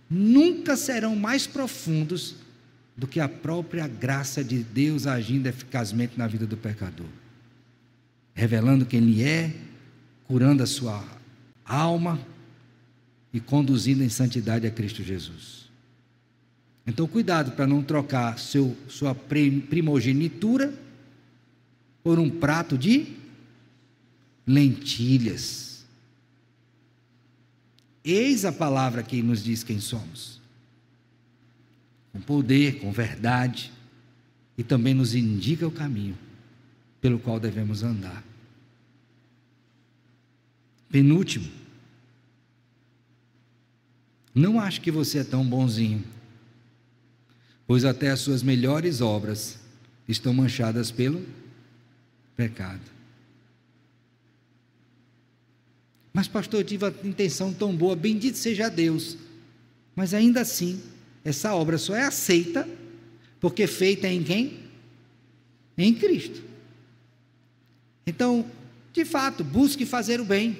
nunca 0.09 0.79
serão 0.79 1.15
mais 1.15 1.47
profundos 1.47 2.37
do 3.01 3.07
que 3.07 3.19
a 3.19 3.27
própria 3.27 3.89
graça 3.89 4.45
de 4.45 4.63
Deus 4.63 5.07
agindo 5.07 5.47
eficazmente 5.47 6.19
na 6.19 6.27
vida 6.27 6.47
do 6.47 6.55
pecador, 6.55 7.07
revelando 8.35 8.85
quem 8.85 9.01
ele 9.01 9.23
é, 9.23 9.57
curando 10.25 10.63
a 10.63 10.67
sua 10.67 11.03
alma 11.65 12.21
e 13.33 13.41
conduzindo 13.41 14.05
em 14.05 14.11
santidade 14.11 14.67
a 14.67 14.71
Cristo 14.71 15.03
Jesus. 15.03 15.71
Então, 16.87 17.09
cuidado 17.09 17.53
para 17.53 17.67
não 17.67 17.83
trocar 17.83 18.39
seu, 18.39 18.77
sua 18.87 19.15
primogenitura 19.15 20.75
por 22.03 22.19
um 22.19 22.29
prato 22.29 22.77
de 22.77 23.17
lentilhas. 24.47 25.87
Eis 28.05 28.45
a 28.45 28.53
palavra 28.53 29.03
que 29.03 29.23
nos 29.23 29.43
diz 29.43 29.65
quem 29.65 29.81
somos. 29.81 30.40
Com 32.13 32.21
poder, 32.21 32.81
com 32.81 32.91
verdade, 32.91 33.73
e 34.59 34.65
também 34.65 34.95
nos 34.95 35.15
indica 35.15 35.67
o 35.67 35.71
caminho 35.71 36.19
pelo 37.01 37.19
qual 37.19 37.41
devemos 37.41 37.83
andar. 37.83 38.23
Penúltimo, 40.91 41.49
não 44.35 44.61
acho 44.61 44.81
que 44.81 44.91
você 44.91 45.19
é 45.19 45.25
tão 45.25 45.45
bonzinho 45.45 46.05
pois 47.71 47.85
até 47.85 48.11
as 48.11 48.19
suas 48.19 48.43
melhores 48.43 49.01
obras 49.01 49.57
estão 50.09 50.35
manchadas 50.35 50.91
pelo 50.91 51.25
pecado. 52.37 52.81
Mas, 56.13 56.27
pastor, 56.27 56.59
eu 56.59 56.65
tive 56.65 56.87
a 56.87 56.95
intenção 57.05 57.55
tão 57.55 57.73
boa, 57.73 57.95
bendito 57.95 58.37
seja 58.37 58.69
Deus. 58.69 59.17
Mas 59.95 60.13
ainda 60.13 60.41
assim, 60.41 60.83
essa 61.25 61.55
obra 61.55 61.79
só 61.79 61.95
é 61.95 62.03
aceita 62.03 62.69
porque 63.41 63.67
feita 63.67 64.07
em 64.09 64.23
quem? 64.23 64.61
Em 65.77 65.95
Cristo. 65.95 66.43
Então, 68.07 68.45
de 68.93 69.05
fato, 69.05 69.45
busque 69.45 69.87
fazer 69.87 70.21
o 70.21 70.25
bem, 70.25 70.59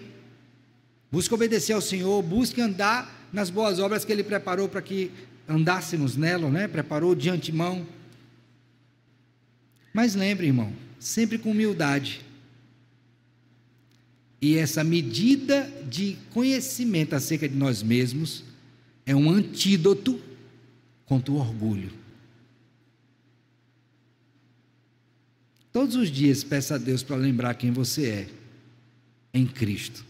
busque 1.11 1.35
obedecer 1.35 1.73
ao 1.73 1.81
Senhor, 1.81 2.23
busque 2.23 2.61
andar 2.61 3.29
nas 3.33 3.51
boas 3.51 3.79
obras 3.79 4.05
que 4.05 4.13
Ele 4.13 4.23
preparou 4.23 4.69
para 4.69 4.81
que 4.81 5.11
andássemos 5.49 6.17
nela, 6.17 6.49
né? 6.49 6.69
Preparou 6.69 7.15
de 7.15 7.29
antemão. 7.29 7.87
Mas 9.93 10.15
lembre, 10.15 10.47
irmão, 10.47 10.73
sempre 10.99 11.39
com 11.39 11.51
humildade. 11.51 12.21
E 14.41 14.57
essa 14.57 14.83
medida 14.83 15.71
de 15.89 16.17
conhecimento 16.31 17.15
acerca 17.15 17.49
de 17.49 17.57
nós 17.57 17.83
mesmos 17.83 18.45
é 19.05 19.15
um 19.15 19.29
antídoto 19.29 20.21
contra 21.11 21.33
o 21.33 21.39
orgulho. 21.39 21.91
Todos 25.73 25.97
os 25.97 26.09
dias 26.09 26.45
peça 26.45 26.77
a 26.77 26.79
Deus 26.79 27.03
para 27.03 27.17
lembrar 27.17 27.55
quem 27.55 27.73
você 27.73 28.07
é 28.07 28.29
em 29.35 29.45
Cristo. 29.45 30.07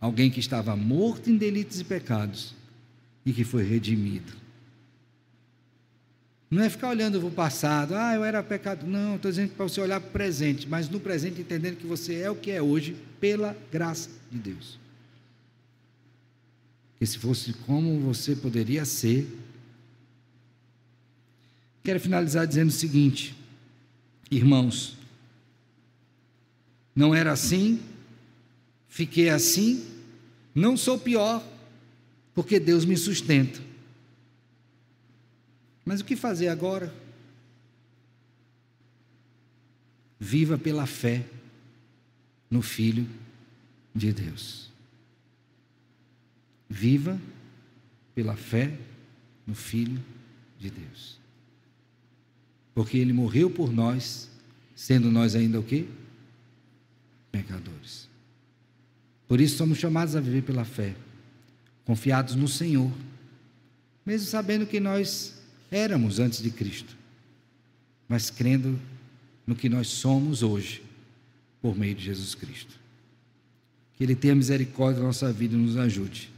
Alguém 0.00 0.30
que 0.30 0.40
estava 0.40 0.74
morto 0.74 1.28
em 1.28 1.36
delitos 1.36 1.78
e 1.78 1.84
pecados 1.84 2.54
e 3.26 3.34
que 3.34 3.44
foi 3.44 3.62
redimido. 3.62 4.32
Não 6.50 6.62
é 6.62 6.70
ficar 6.70 6.88
olhando 6.88 7.20
para 7.20 7.28
o 7.28 7.32
passado, 7.32 7.94
ah, 7.94 8.14
eu 8.14 8.24
era 8.24 8.42
pecado. 8.42 8.86
Não, 8.86 9.16
estou 9.16 9.30
dizendo 9.30 9.50
para 9.50 9.68
você 9.68 9.78
olhar 9.78 10.00
para 10.00 10.08
o 10.08 10.12
presente, 10.12 10.66
mas 10.66 10.88
no 10.88 10.98
presente 10.98 11.42
entendendo 11.42 11.76
que 11.76 11.86
você 11.86 12.14
é 12.14 12.30
o 12.30 12.36
que 12.36 12.50
é 12.50 12.62
hoje 12.62 12.96
pela 13.20 13.54
graça 13.70 14.08
de 14.32 14.38
Deus. 14.38 14.78
Que 16.98 17.04
se 17.04 17.18
fosse 17.18 17.52
como 17.52 18.00
você 18.00 18.34
poderia 18.34 18.86
ser. 18.86 19.47
Quero 21.82 22.00
finalizar 22.00 22.46
dizendo 22.46 22.68
o 22.68 22.72
seguinte, 22.72 23.34
irmãos, 24.30 24.96
não 26.94 27.14
era 27.14 27.32
assim, 27.32 27.80
fiquei 28.88 29.28
assim, 29.28 29.86
não 30.54 30.76
sou 30.76 30.98
pior, 30.98 31.46
porque 32.34 32.58
Deus 32.58 32.84
me 32.84 32.96
sustenta. 32.96 33.60
Mas 35.84 36.00
o 36.00 36.04
que 36.04 36.16
fazer 36.16 36.48
agora? 36.48 36.92
Viva 40.20 40.58
pela 40.58 40.86
fé 40.86 41.24
no 42.50 42.60
Filho 42.60 43.08
de 43.94 44.12
Deus. 44.12 44.70
Viva 46.68 47.20
pela 48.14 48.36
fé 48.36 48.76
no 49.46 49.54
Filho 49.54 50.02
de 50.58 50.70
Deus. 50.70 51.17
Porque 52.78 52.96
Ele 52.96 53.12
morreu 53.12 53.50
por 53.50 53.72
nós, 53.72 54.30
sendo 54.76 55.10
nós 55.10 55.34
ainda 55.34 55.58
o 55.58 55.64
quê? 55.64 55.84
Pecadores. 57.32 58.08
Por 59.26 59.40
isso 59.40 59.56
somos 59.56 59.78
chamados 59.78 60.14
a 60.14 60.20
viver 60.20 60.42
pela 60.42 60.64
fé, 60.64 60.94
confiados 61.84 62.36
no 62.36 62.46
Senhor, 62.46 62.92
mesmo 64.06 64.28
sabendo 64.28 64.64
que 64.64 64.78
nós 64.78 65.42
éramos 65.72 66.20
antes 66.20 66.40
de 66.40 66.52
Cristo, 66.52 66.96
mas 68.08 68.30
crendo 68.30 68.78
no 69.44 69.56
que 69.56 69.68
nós 69.68 69.88
somos 69.88 70.44
hoje, 70.44 70.80
por 71.60 71.76
meio 71.76 71.96
de 71.96 72.04
Jesus 72.04 72.36
Cristo. 72.36 72.78
Que 73.94 74.04
Ele 74.04 74.14
tenha 74.14 74.36
misericórdia 74.36 75.00
da 75.00 75.06
nossa 75.08 75.32
vida 75.32 75.56
e 75.56 75.58
nos 75.58 75.76
ajude, 75.76 76.30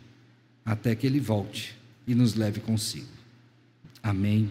até 0.64 0.94
que 0.94 1.06
Ele 1.06 1.20
volte 1.20 1.76
e 2.06 2.14
nos 2.14 2.32
leve 2.32 2.60
consigo. 2.60 3.08
Amém 4.02 4.50